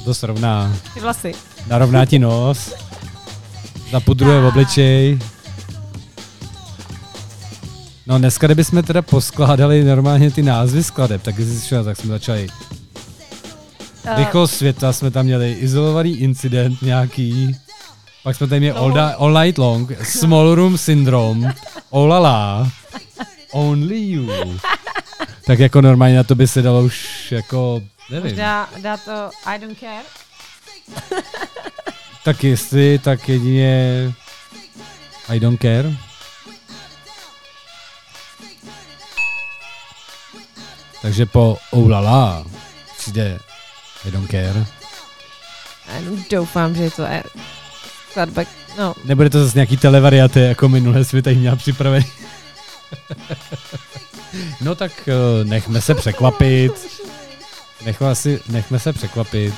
To 0.04 0.14
srovná. 0.14 0.76
Ty 0.94 1.00
vlasy. 1.00 1.32
Narovná 1.66 2.04
ti 2.04 2.18
nos. 2.18 2.74
zapudruje 3.90 4.40
v 4.40 4.46
obličej. 4.46 5.18
No 8.08 8.18
dneska, 8.18 8.46
kdybychom 8.46 8.82
teda 8.82 9.02
poskládali 9.02 9.84
normálně 9.84 10.30
ty 10.30 10.42
názvy 10.42 10.84
skladeb, 10.84 11.22
tak 11.22 11.38
jestli 11.38 11.54
si 11.54 11.74
tak 11.84 11.96
jsme 11.96 12.08
začali. 12.08 12.46
Eh, 14.04 14.14
Rychlost 14.16 14.54
světa 14.54 14.92
jsme 14.92 15.10
tam 15.10 15.24
měli, 15.24 15.52
izolovaný 15.52 16.16
incident 16.16 16.82
nějaký, 16.82 17.56
pak 18.22 18.36
jsme 18.36 18.46
tady 18.46 18.60
měli 18.60 18.74
No. 18.78 18.82
all, 18.82 18.92
da, 18.92 19.08
all 19.08 19.42
Night 19.42 19.58
Long, 19.58 20.06
Small 20.06 20.54
Room 20.54 20.78
Syndrome, 20.78 21.54
Olala, 21.90 22.70
Only 23.52 24.00
You. 24.00 24.30
Tak 25.46 25.58
jako 25.58 25.80
normálně 25.80 26.16
na 26.16 26.24
to 26.24 26.34
by 26.34 26.48
se 26.48 26.62
dalo 26.62 26.82
už 26.82 27.08
jako, 27.32 27.82
nevím. 28.10 28.30
Možná 28.30 28.70
dá 28.82 28.96
to 28.96 29.30
I 29.44 29.58
don't 29.58 29.78
care. 29.78 30.02
Tak 32.24 32.44
jestli, 32.44 32.98
tak 32.98 33.28
jedině 33.28 34.12
I 35.28 35.40
don't 35.40 35.60
care. 35.62 36.07
Takže 41.02 41.26
po 41.26 41.56
Oulala 41.74 42.46
přijde 42.98 43.38
I 44.04 44.10
don't 44.10 44.30
care. 44.30 44.66
Já 45.88 45.96
jenom 45.96 46.24
doufám, 46.30 46.74
že 46.74 46.90
to 46.90 47.02
je 47.02 47.22
skladba, 48.10 48.42
no, 48.78 48.94
Nebude 49.04 49.30
to 49.30 49.44
zase 49.44 49.58
nějaký 49.58 49.76
televariaty, 49.76 50.40
jako 50.40 50.68
minule 50.68 51.04
jsme 51.04 51.22
tady 51.22 51.36
měl 51.36 51.56
připravený. 51.56 52.06
no 54.60 54.74
tak 54.74 55.08
eh, 55.08 55.44
nechme 55.44 55.80
se 55.80 55.94
překvapit. 55.94 56.72
Nechme, 57.86 58.14
si, 58.14 58.40
nechme 58.48 58.78
se 58.78 58.92
překvapit. 58.92 59.54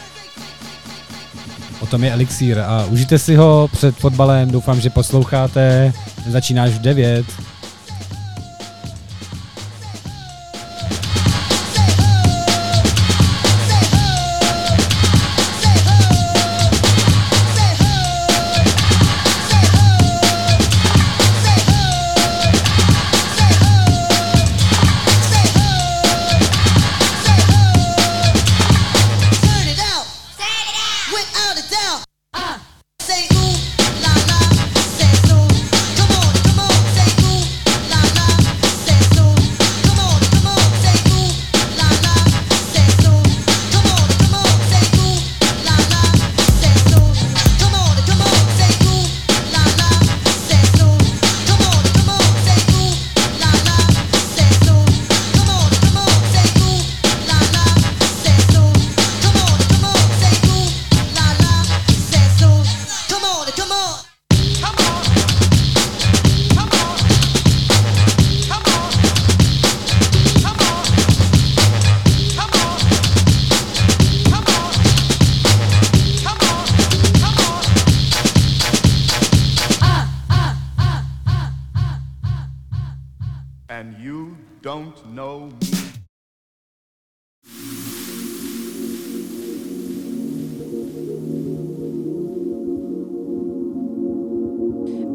O 1.80 1.86
tom 1.86 2.04
je 2.04 2.12
elixír 2.12 2.58
a 2.58 2.84
užijte 2.84 3.18
si 3.18 3.36
ho 3.36 3.68
před 3.72 3.96
fotbalem, 3.96 4.50
doufám, 4.50 4.80
že 4.80 4.90
posloucháte. 4.90 5.92
Začínáš 6.26 6.70
v 6.70 6.78
9. 6.78 7.26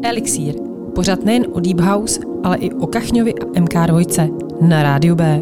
Elixír. 0.06 0.56
Pořad 0.96 1.26
nejen 1.26 1.46
o 1.52 1.60
Deep 1.60 1.80
House, 1.80 2.20
ale 2.44 2.58
i 2.58 2.74
o 2.74 2.88
Kachňovi 2.88 3.34
a 3.34 3.46
MK2 3.46 4.30
na 4.62 4.84
rádiu 4.84 5.16
B. 5.16 5.42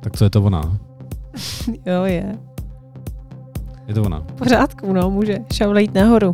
Tak 0.00 0.16
co 0.16 0.24
je 0.24 0.30
to 0.30 0.42
ona? 0.42 0.78
Jo, 1.86 2.04
je. 2.04 2.38
Je 3.88 3.94
to 3.94 4.02
ona. 4.02 4.20
V 4.20 4.32
pořádku, 4.32 4.92
no, 4.92 5.10
může. 5.10 5.38
Šaulejt 5.52 5.94
nahoru. 5.94 6.32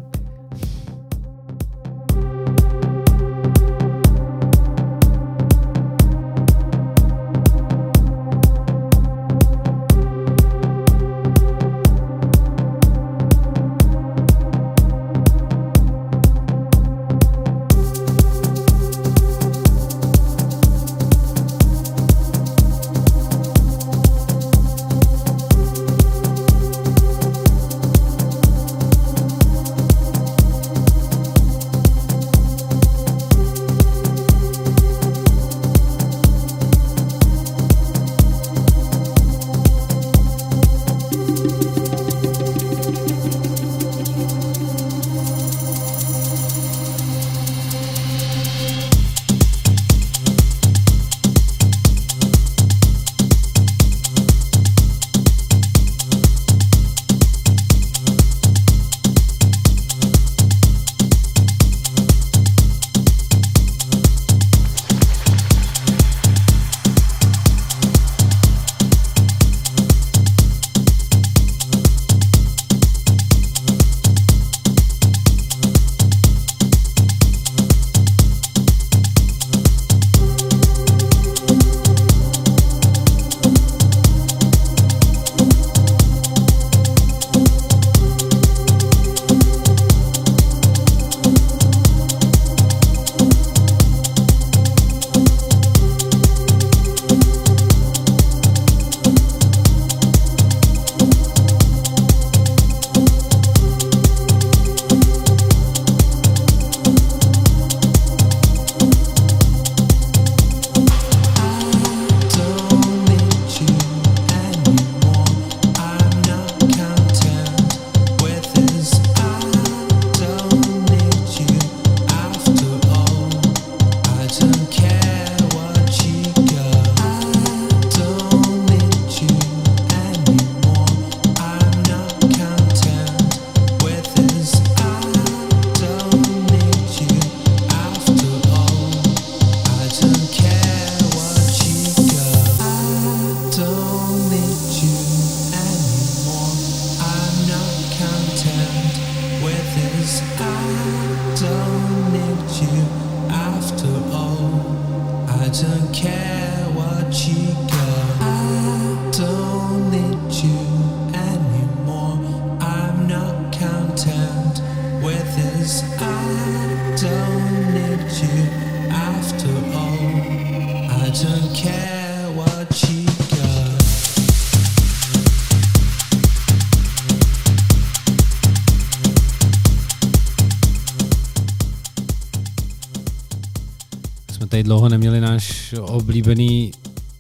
Dlouho 184.71 184.89
neměli 184.89 185.21
náš 185.21 185.75
oblíbený 185.81 186.73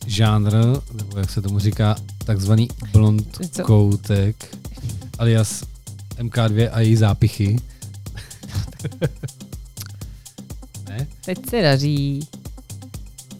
žánr, 0.06 0.52
nebo 0.94 1.18
jak 1.18 1.30
se 1.30 1.42
tomu 1.42 1.58
říká, 1.58 1.96
takzvaný 2.24 2.68
blond 2.92 3.38
Co? 3.52 3.62
koutek, 3.62 4.56
alias 5.18 5.64
MK2 6.18 6.68
a 6.72 6.80
její 6.80 6.96
zápichy. 6.96 7.56
ne? 10.88 11.06
Teď 11.24 11.50
se 11.50 11.62
daří. 11.62 12.28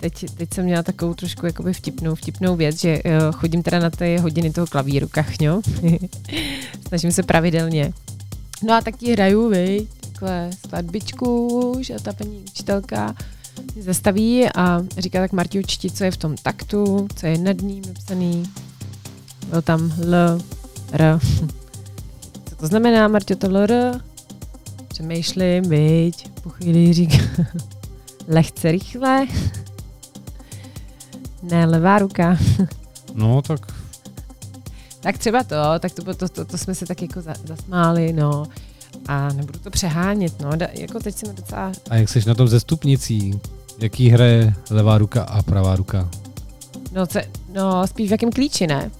Teď, 0.00 0.24
teď 0.34 0.54
jsem 0.54 0.64
měla 0.64 0.82
takovou 0.82 1.14
trošku 1.14 1.46
jakoby 1.46 1.72
vtipnou, 1.72 2.14
vtipnou 2.14 2.56
věc, 2.56 2.80
že 2.80 3.02
uh, 3.02 3.12
chodím 3.32 3.62
teda 3.62 3.78
na 3.78 3.90
ty 3.90 4.18
hodiny 4.18 4.50
toho 4.50 4.66
klavíru 4.66 5.08
kachňo. 5.08 5.60
Snažím 6.88 7.12
se 7.12 7.22
pravidelně. 7.22 7.92
No 8.62 8.74
a 8.74 8.80
tak 8.80 8.96
ti 8.96 9.12
hraju, 9.12 9.48
vy, 9.48 9.86
takhle 10.00 10.50
skladbičku, 10.66 11.76
že 11.80 11.94
ta 12.02 12.12
paní 12.12 12.44
učitelka 12.50 13.14
zastaví 13.80 14.48
a 14.54 14.82
říká 14.98 15.20
tak 15.20 15.32
Marti 15.32 15.62
čti, 15.66 15.90
co 15.90 16.04
je 16.04 16.10
v 16.10 16.16
tom 16.16 16.36
taktu, 16.42 17.08
co 17.16 17.26
je 17.26 17.38
nad 17.38 17.60
ním 17.60 17.84
napsaný. 17.88 18.44
Bylo 19.46 19.62
tam 19.62 19.92
L, 20.02 20.40
R. 20.92 21.18
Co 22.48 22.56
to 22.56 22.66
znamená, 22.66 23.08
Martio, 23.08 23.36
to 23.36 23.46
L, 23.46 23.56
R? 23.56 24.00
Přemýšlím, 24.88 25.64
viď, 25.68 26.28
po 26.42 26.50
chvíli 26.50 26.92
říká 26.92 27.16
lehce 28.28 28.70
rychle. 28.72 29.26
Ne, 31.42 31.66
levá 31.66 31.98
ruka. 31.98 32.38
No, 33.14 33.42
tak 33.42 33.60
Tak 35.00 35.18
třeba 35.18 35.44
to, 35.44 35.56
tak 35.80 35.92
to, 35.92 36.14
to, 36.14 36.28
to, 36.28 36.44
to 36.44 36.58
jsme 36.58 36.74
se 36.74 36.86
tak 36.86 37.02
jako 37.02 37.20
za, 37.20 37.34
zasmáli, 37.44 38.12
no. 38.12 38.46
A 39.10 39.32
nebudu 39.32 39.58
to 39.58 39.70
přehánět, 39.70 40.40
no. 40.40 40.56
Da, 40.56 40.66
jako 40.72 40.98
teď 40.98 41.14
jsem 41.14 41.34
docela... 41.34 41.72
a 41.90 41.96
jak 41.96 42.08
seš 42.08 42.24
na 42.24 42.34
tom 42.34 42.48
ze 42.48 42.60
stupnicí? 42.60 43.40
Jaký 43.78 44.08
hraje 44.08 44.54
levá 44.70 44.98
ruka 44.98 45.22
a 45.22 45.42
pravá 45.42 45.76
ruka? 45.76 46.08
No, 46.92 47.06
ce, 47.06 47.24
no 47.52 47.86
spíš 47.86 48.08
v 48.08 48.12
jakém 48.12 48.32
klíči, 48.32 48.66
ne? 48.66 48.90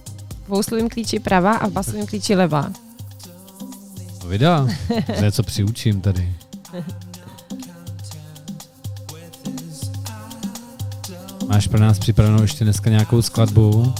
V 0.45 0.49
houslovém 0.49 0.89
klíči 0.89 1.19
pravá 1.19 1.53
a 1.53 1.67
v 1.67 1.71
basovém 1.71 2.05
klíči 2.05 2.35
levá. 2.35 2.71
No 4.23 4.29
vydá. 4.29 4.67
To 5.17 5.25
je 5.25 5.31
co 5.31 5.43
přiučím 5.43 6.01
tady. 6.01 6.33
Máš 11.47 11.67
pro 11.67 11.79
nás 11.79 11.99
připravenou 11.99 12.41
ještě 12.41 12.63
dneska 12.63 12.89
nějakou 12.89 13.21
skladbu? 13.21 13.93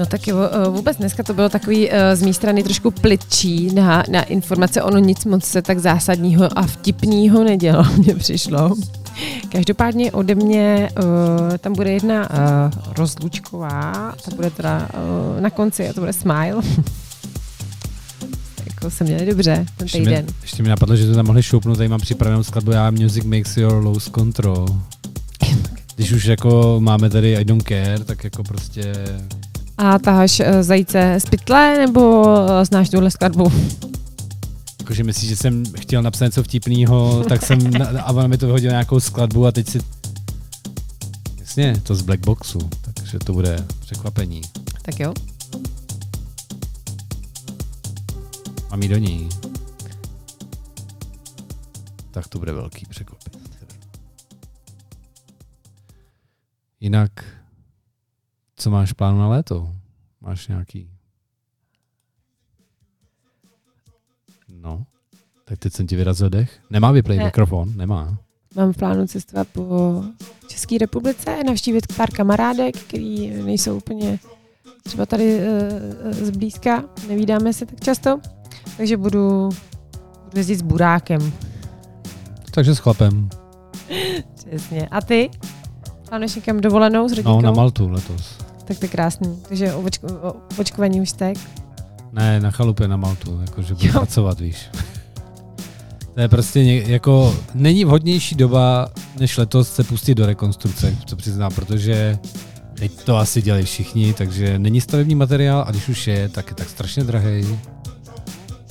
No 0.00 0.06
tak 0.06 0.26
jo, 0.28 0.38
eh, 0.38 0.68
vůbec 0.68 0.96
dneska 0.96 1.22
to 1.22 1.34
bylo 1.34 1.48
takový 1.48 1.88
eh, 1.90 2.16
z 2.16 2.22
mé 2.22 2.32
strany 2.32 2.62
trošku 2.62 2.90
plitčí 2.90 3.74
na, 3.74 4.02
na 4.10 4.22
informace, 4.22 4.82
ono 4.82 4.98
nic 4.98 5.24
moc 5.24 5.44
se 5.44 5.62
tak 5.62 5.78
zásadního 5.78 6.58
a 6.58 6.62
vtipného 6.62 7.44
nedělo, 7.44 7.84
mně 7.96 8.14
přišlo. 8.14 8.76
Každopádně 9.48 10.12
ode 10.12 10.34
mě 10.34 10.88
uh, 10.98 11.04
tam 11.58 11.72
bude 11.72 11.92
jedna 11.92 12.30
uh, 12.30 12.36
rozlučková, 12.96 14.14
ta 14.24 14.36
bude 14.36 14.50
teda 14.50 14.88
uh, 15.34 15.40
na 15.40 15.50
konci 15.50 15.88
a 15.88 15.92
to 15.92 16.00
bude 16.00 16.12
Smile. 16.12 16.62
jako 18.66 18.90
se 18.90 19.04
měli 19.04 19.26
dobře 19.26 19.66
ten 19.76 19.84
Ještě 19.84 19.98
týden. 19.98 20.26
ještě 20.42 20.62
mi 20.62 20.68
napadlo, 20.68 20.96
že 20.96 21.06
to 21.06 21.14
tam 21.14 21.26
mohli 21.26 21.42
šoupnout, 21.42 21.76
tady 21.76 21.88
mám 21.88 22.00
připravenou 22.00 22.42
skladbu 22.42 22.70
Já 22.70 22.90
Music 22.90 23.24
Makes 23.24 23.56
Your 23.56 23.84
Lose 23.84 24.10
Control. 24.10 24.66
Když 25.96 26.12
už 26.12 26.24
jako 26.24 26.76
máme 26.80 27.10
tady 27.10 27.36
I 27.36 27.44
Don't 27.44 27.68
Care, 27.68 27.98
tak 28.04 28.24
jako 28.24 28.42
prostě... 28.42 28.94
A 29.82 29.98
taháš 29.98 30.40
uh, 30.40 30.46
zajíce 30.60 31.14
z 31.18 31.26
pytle, 31.30 31.78
nebo 31.78 32.22
uh, 32.22 32.48
znáš 32.62 32.88
tuhle 32.88 33.10
skladbu? 33.10 33.52
Jakože 34.80 35.04
myslíš, 35.04 35.28
že 35.28 35.36
jsem 35.36 35.64
chtěl 35.64 36.02
napsat 36.02 36.24
něco 36.24 36.42
vtipného, 36.42 37.24
tak 37.28 37.42
jsem 37.42 37.70
na, 37.70 37.86
a 38.00 38.12
ona 38.12 38.26
mi 38.26 38.38
to 38.38 38.46
vyhodila 38.46 38.70
nějakou 38.70 39.00
skladbu 39.00 39.46
a 39.46 39.52
teď 39.52 39.68
si... 39.68 39.80
Jasně, 41.38 41.80
to 41.82 41.94
z 41.94 42.02
Black 42.02 42.20
Boxu, 42.20 42.58
takže 42.94 43.18
to 43.18 43.32
bude 43.32 43.66
překvapení. 43.80 44.40
Tak 44.82 45.00
jo. 45.00 45.14
Mám 48.70 48.82
jí 48.82 48.88
do 48.88 48.98
ní. 48.98 49.28
Tak 52.10 52.28
to 52.28 52.38
bude 52.38 52.52
velký 52.52 52.86
překvapení. 52.86 53.44
Jinak, 56.80 57.39
co 58.60 58.70
máš 58.70 58.92
plánu 58.92 59.18
na 59.18 59.28
léto? 59.28 59.68
Máš 60.20 60.48
nějaký? 60.48 60.88
No, 64.48 64.84
tak 65.44 65.58
teď 65.58 65.72
jsem 65.72 65.86
ti 65.86 65.96
vyrazil 65.96 66.30
dech. 66.30 66.60
Nemá 66.70 66.92
vyplay 66.92 67.18
Ne. 67.18 67.24
mikrofon? 67.24 67.72
Nemá. 67.76 68.18
Mám 68.56 68.72
v 68.72 68.76
plánu 68.76 69.06
cestovat 69.06 69.48
po 69.48 70.02
České 70.48 70.78
republice, 70.78 71.44
navštívit 71.46 71.96
pár 71.96 72.10
kamarádek, 72.10 72.76
který 72.76 73.30
nejsou 73.30 73.76
úplně 73.76 74.18
třeba 74.82 75.06
tady 75.06 75.38
uh, 75.38 76.12
zblízka, 76.12 76.84
nevídáme 77.08 77.52
se 77.52 77.66
tak 77.66 77.80
často, 77.80 78.20
takže 78.76 78.96
budu, 78.96 79.48
budu 80.24 80.36
jezdit 80.38 80.56
s 80.56 80.62
burákem. 80.62 81.32
Takže 82.50 82.74
s 82.74 82.78
chlapem. 82.78 83.28
Přesně. 84.34 84.88
A 84.88 85.00
ty? 85.00 85.30
Plánuješ 86.08 86.34
někam 86.34 86.60
dovolenou 86.60 87.08
s 87.08 87.12
rodinkou? 87.12 87.30
No, 87.36 87.42
na 87.42 87.50
Maltu 87.50 87.88
letos. 87.88 88.39
Tak 88.70 88.78
to 88.78 88.84
je 88.84 88.88
krásný. 88.90 89.38
Takže 89.48 89.74
o, 89.74 89.80
očko, 89.80 90.06
o 90.06 90.34
očkovaní 90.58 91.00
už 91.00 91.10
jste. 91.10 91.32
Ne, 92.12 92.40
na 92.40 92.50
chalupě 92.50 92.88
na 92.88 92.96
Maltu, 92.96 93.40
jakože 93.40 93.74
budu 93.74 93.86
Jo. 93.86 93.92
pracovat, 93.92 94.40
víš. 94.40 94.56
To 96.14 96.20
je 96.20 96.28
prostě 96.28 96.64
ně, 96.64 96.82
jako, 96.86 97.36
není 97.54 97.84
vhodnější 97.84 98.34
doba, 98.34 98.88
než 99.18 99.36
letos 99.36 99.72
se 99.74 99.84
pustit 99.84 100.14
do 100.14 100.26
rekonstrukce, 100.26 100.96
co 101.06 101.16
přiznám, 101.16 101.52
protože 101.54 102.18
teď 102.74 103.04
to 103.04 103.16
asi 103.16 103.42
dělají 103.42 103.64
všichni, 103.64 104.12
takže 104.14 104.58
není 104.58 104.80
stavební 104.80 105.14
materiál 105.14 105.64
a 105.66 105.70
když 105.70 105.88
už 105.88 106.06
je, 106.06 106.28
tak 106.28 106.48
je 106.50 106.54
tak 106.54 106.68
strašně 106.68 107.04
drahý, 107.04 107.42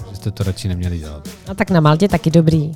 že 0.09 0.15
jste 0.15 0.31
to 0.31 0.43
radši 0.43 0.67
neměli 0.67 0.99
dělat. 0.99 1.27
A 1.47 1.53
tak 1.53 1.71
na 1.71 1.79
Maltě 1.79 2.07
taky 2.07 2.31
dobrý. 2.31 2.71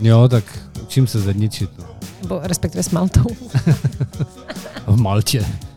Jo, 0.00 0.28
tak 0.28 0.44
učím 0.82 1.06
se 1.06 1.20
zedničit 1.20 1.70
no. 1.78 1.84
Nebo 2.22 2.40
respektive 2.42 2.82
s 2.82 2.90
Maltou. 2.90 3.24
v 4.88 5.67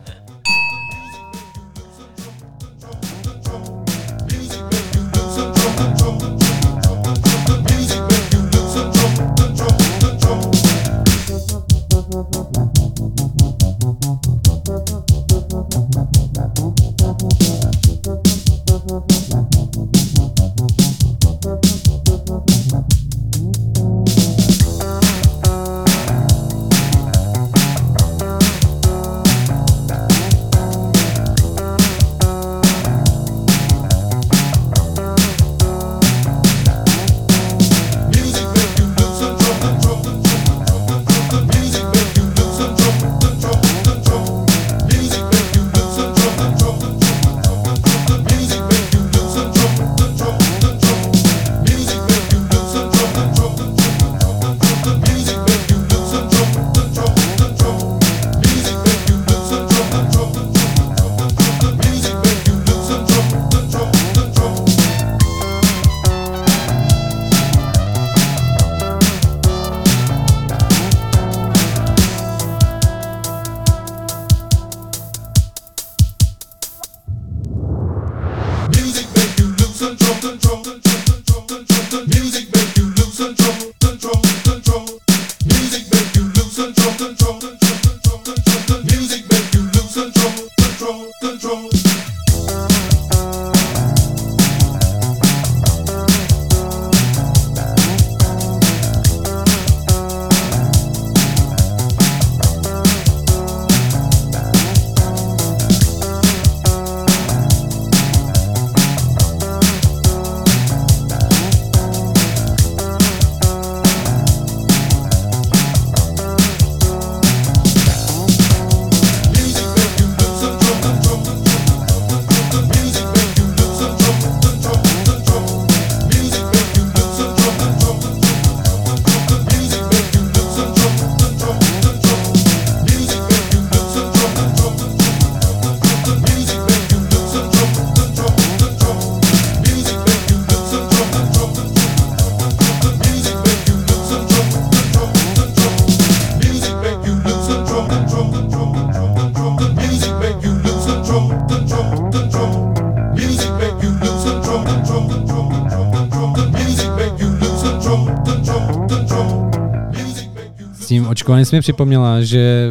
tím 160.92 161.08
očkováním 161.08 161.44
jsi 161.44 161.56
mi 161.56 161.60
připomněla, 161.60 162.22
že 162.22 162.70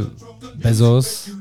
Bezos, 0.55 1.29
eh, 1.29 1.31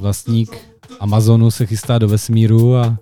vlastník 0.00 0.56
Amazonu, 1.00 1.50
se 1.50 1.66
chystá 1.66 1.98
do 1.98 2.08
vesmíru 2.08 2.76
a 2.76 2.98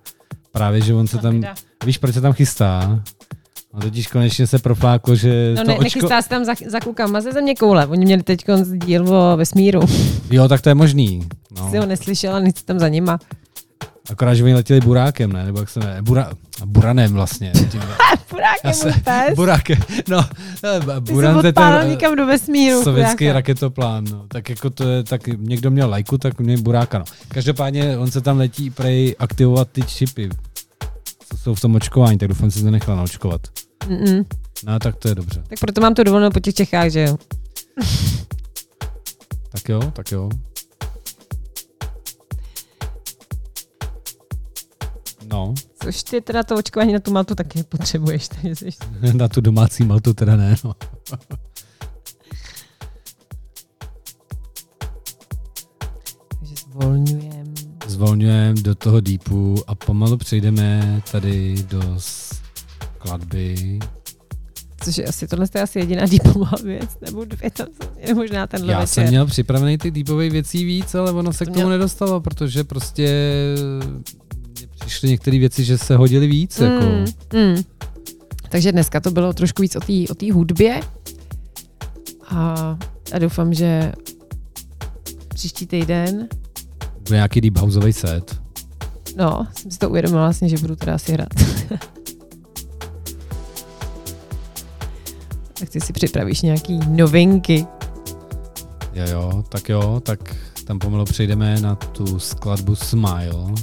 právě, 0.53 0.81
že 0.81 0.95
on 0.95 1.07
se 1.07 1.19
tam... 1.19 1.43
Víš, 1.85 1.99
proč 1.99 2.15
se 2.15 2.21
tam 2.21 2.33
chystá? 2.33 3.03
No 3.75 3.81
totiž 3.81 4.07
konečně 4.07 4.47
se 4.47 4.59
profláklo, 4.59 5.15
že 5.15 5.53
No 5.57 5.63
to 5.63 5.69
ne, 5.69 5.75
očko... 5.75 5.85
nechystá 5.85 6.23
se 6.23 6.29
tam 6.29 6.45
za, 6.45 6.55
za 6.67 6.81
klukama 6.81 7.21
ze 7.21 7.33
země 7.33 7.55
koule. 7.55 7.87
Oni 7.87 8.05
měli 8.05 8.23
teď 8.23 8.45
díl 8.75 9.15
o 9.15 9.37
vesmíru. 9.37 9.81
Jo, 10.31 10.49
tak 10.49 10.61
to 10.61 10.69
je 10.69 10.75
možný. 10.75 11.29
No. 11.59 11.71
Jsi 11.71 11.79
ho 11.79 11.87
neslyšela, 11.87 12.41
nic 12.41 12.63
tam 12.63 12.79
za 12.79 12.89
nima. 12.89 13.19
Akorát, 14.11 14.35
že 14.35 14.45
oni 14.45 14.55
letěli 14.55 14.81
burákem, 14.81 15.33
ne? 15.33 15.45
Nebo 15.45 15.59
jak 15.59 15.69
se 15.69 15.81
jmenuje? 15.81 16.03
Bura... 16.03 16.31
Buranem 16.65 17.13
vlastně. 17.13 17.53
Tím... 17.71 17.81
Burák 18.31 18.57
Já 18.65 18.71
je 18.71 18.75
se- 18.75 18.93
pes. 19.05 19.35
Burákem, 19.37 19.79
no. 20.09 20.25
eh, 20.65 20.81
Ty 21.01 21.13
Buran 21.13 21.35
jsi 21.35 21.41
to 21.41 21.47
je 21.47 21.51
odpálil 21.51 21.79
ten, 21.79 21.87
eh, 21.87 21.91
někam 21.91 22.17
do 22.17 22.27
vesmíru. 22.27 22.83
sovětský 22.85 23.25
chudáka. 23.25 23.33
raketoplán. 23.33 24.05
No. 24.13 24.25
Tak 24.29 24.49
jako 24.51 24.71
to 24.71 24.89
je, 24.89 25.03
tak 25.05 25.27
někdo 25.27 25.71
měl 25.71 25.91
lajku, 25.91 26.19
tak 26.19 26.41
měl 26.41 26.61
buráka. 26.63 26.99
No. 26.99 27.05
Každopádně 27.29 27.99
on 27.99 28.11
se 28.11 28.21
tam 28.21 28.39
letí 28.39 28.71
prej 28.71 29.17
aktivovat 29.19 29.69
ty 29.73 29.83
čipy, 29.83 30.29
co 31.31 31.37
jsou 31.39 31.55
v 31.55 31.61
tom 31.61 31.75
očkování, 31.75 32.19
tak 32.19 32.29
doufám, 32.29 32.51
že 32.51 32.61
se 32.61 32.71
nechala 32.71 32.97
naočkovat. 32.97 33.41
Mm-mm. 33.89 34.25
No 34.67 34.79
tak 34.79 34.97
to 34.97 35.09
je 35.09 35.15
dobře. 35.15 35.43
Tak 35.49 35.59
proto 35.61 35.81
mám 35.81 35.95
tu 35.95 36.03
dovolenou 36.05 36.31
po 36.31 36.41
těch 36.41 36.55
Čechách, 36.55 36.91
že 36.91 37.01
jo. 37.01 37.17
Tak 39.53 39.69
jo, 39.69 39.81
tak 39.93 40.13
jo. 40.13 40.31
No, 45.31 45.55
Což 45.83 46.03
ty 46.03 46.21
teda 46.21 46.43
to 46.43 46.55
očkování 46.57 46.93
na 46.93 47.01
tu 47.01 47.13
Maltu 47.13 47.35
taky 47.35 47.63
potřebuješ. 47.63 48.29
Takže 48.29 48.57
jsi... 48.57 48.69
na 49.15 49.29
tu 49.29 49.41
domácí 49.41 49.85
maltu 49.85 50.15
teda 50.15 50.37
ne. 50.37 50.57
No. 50.65 50.75
Takže 56.41 56.55
zvolňujem. 56.71 57.55
Zvolňujeme 57.87 58.61
do 58.63 58.75
toho 58.75 59.01
deepu 59.01 59.55
a 59.67 59.75
pomalu 59.75 60.17
přejdeme 60.17 61.03
tady 61.13 61.57
do 61.69 61.83
skladby. 61.99 63.79
Což 64.85 64.99
je 64.99 65.05
asi, 65.05 65.27
tohle 65.29 65.47
je 65.55 65.63
asi 65.63 65.79
jediná 65.79 66.07
deepová 66.07 66.51
věc, 66.65 66.91
nebo 67.01 67.25
dvě 67.25 67.51
tam 67.51 67.67
jsou, 67.67 67.89
je 67.99 68.15
možná 68.15 68.47
tenhle 68.47 68.73
Já 68.73 68.79
večer. 68.81 68.89
jsem 68.95 69.07
měl 69.09 69.27
připravený 69.27 69.79
ty 69.79 69.91
deepové 69.91 70.31
věcí 70.31 70.65
víc, 70.65 70.95
ale 70.95 71.13
ono 71.13 71.33
se 71.33 71.39
To 71.39 71.51
k 71.51 71.55
tomu 71.55 71.67
měl- 71.67 71.69
nedostalo, 71.79 72.21
protože 72.21 72.65
prostě 72.65 73.09
přišly 74.87 75.09
některé 75.09 75.39
věci, 75.39 75.65
že 75.65 75.79
se 75.79 75.97
hodily 75.97 76.27
víc. 76.27 76.59
Jako. 76.61 76.85
Mm, 76.87 77.05
mm. 77.41 77.63
Takže 78.49 78.73
dneska 78.73 79.01
to 79.01 79.11
bylo 79.11 79.33
trošku 79.33 79.63
víc 79.63 79.77
o 79.77 79.81
té 79.81 79.93
o 80.11 80.15
té 80.15 80.33
hudbě. 80.33 80.81
A, 82.29 82.79
a 83.13 83.19
doufám, 83.19 83.55
že 83.55 83.93
příští 85.35 85.67
týden, 85.67 86.29
Bude 87.03 87.17
nějaký 87.17 87.41
deep 87.41 87.59
houseový 87.59 87.93
set. 87.93 88.41
no, 89.17 89.47
jsem 89.59 89.71
si 89.71 89.79
to 89.79 89.91
uvědomila 89.91 90.23
vlastně, 90.23 90.49
že 90.49 90.59
budu 90.59 90.77
teda 90.77 90.95
asi 90.95 91.13
hrát. 91.13 91.29
tak 95.61 95.69
ty 95.71 95.81
si 95.81 95.93
připravíš 95.93 96.43
nějaký 96.43 96.79
novinky. 96.89 97.67
Jo, 98.95 99.05
jo, 99.11 99.45
tak 99.49 99.69
jo, 99.69 100.01
tak 100.01 100.37
tam 100.65 100.79
pomalu 100.79 101.05
přejdeme 101.05 101.61
na 101.61 101.75
tu 101.75 102.19
skladbu 102.19 102.75
Smile. 102.75 103.55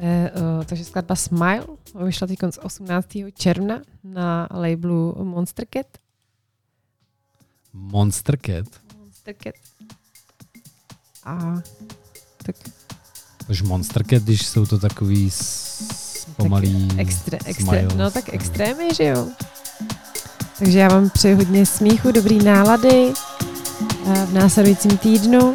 Je, 0.00 0.30
uh, 0.58 0.64
takže 0.64 0.84
skladba 0.84 1.16
Smile 1.16 1.66
vyšla 2.04 2.26
teď 2.26 2.38
z 2.50 2.58
18. 2.62 3.06
června 3.34 3.80
na 4.04 4.48
labelu 4.50 5.16
Monster 5.24 5.66
Cat. 5.74 5.86
Monster 7.72 8.38
Cat. 8.46 8.66
Monster 8.98 9.34
Cat. 9.44 9.54
A 11.24 11.54
tak 12.42 12.56
Už 13.50 13.62
Monster 13.62 14.06
Cat, 14.06 14.22
když 14.22 14.46
jsou 14.46 14.66
to 14.66 14.78
takový 14.78 15.30
s- 15.30 16.26
pomalý 16.36 16.88
extra, 16.98 17.38
extra, 17.44 17.64
smiles. 17.66 17.94
no 17.94 18.10
tak 18.10 18.34
extrémy, 18.34 18.94
že 18.94 19.04
jo. 19.04 19.28
Takže 20.58 20.78
já 20.78 20.88
vám 20.88 21.10
přeji 21.10 21.34
hodně 21.34 21.66
smíchu, 21.66 22.12
dobrý 22.12 22.44
nálady 22.44 23.12
eh, 24.06 24.26
v 24.26 24.32
následujícím 24.34 24.98
týdnu. 24.98 25.54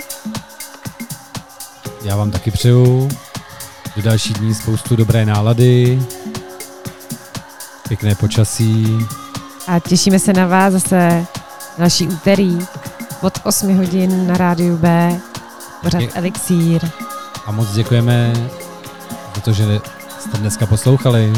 Já 2.03 2.15
vám 2.15 2.31
taky 2.31 2.51
přeju 2.51 3.09
do 3.95 4.01
další 4.01 4.33
dní 4.33 4.53
spoustu 4.55 4.95
dobré 4.95 5.25
nálady, 5.25 6.01
pěkné 7.87 8.15
počasí. 8.15 8.97
A 9.67 9.79
těšíme 9.79 10.19
se 10.19 10.33
na 10.33 10.47
vás 10.47 10.73
zase 10.73 11.25
další 11.77 12.07
úterý 12.07 12.59
od 13.21 13.33
8 13.43 13.77
hodin 13.77 14.27
na 14.27 14.37
rádiu 14.37 14.77
B. 14.77 15.19
Pořád 15.81 16.03
Elixír. 16.13 16.89
A 17.45 17.51
moc 17.51 17.71
děkujeme 17.71 18.33
za 19.35 19.41
to, 19.41 19.53
že 19.53 19.81
jste 20.19 20.37
dneska 20.37 20.65
poslouchali. 20.65 21.33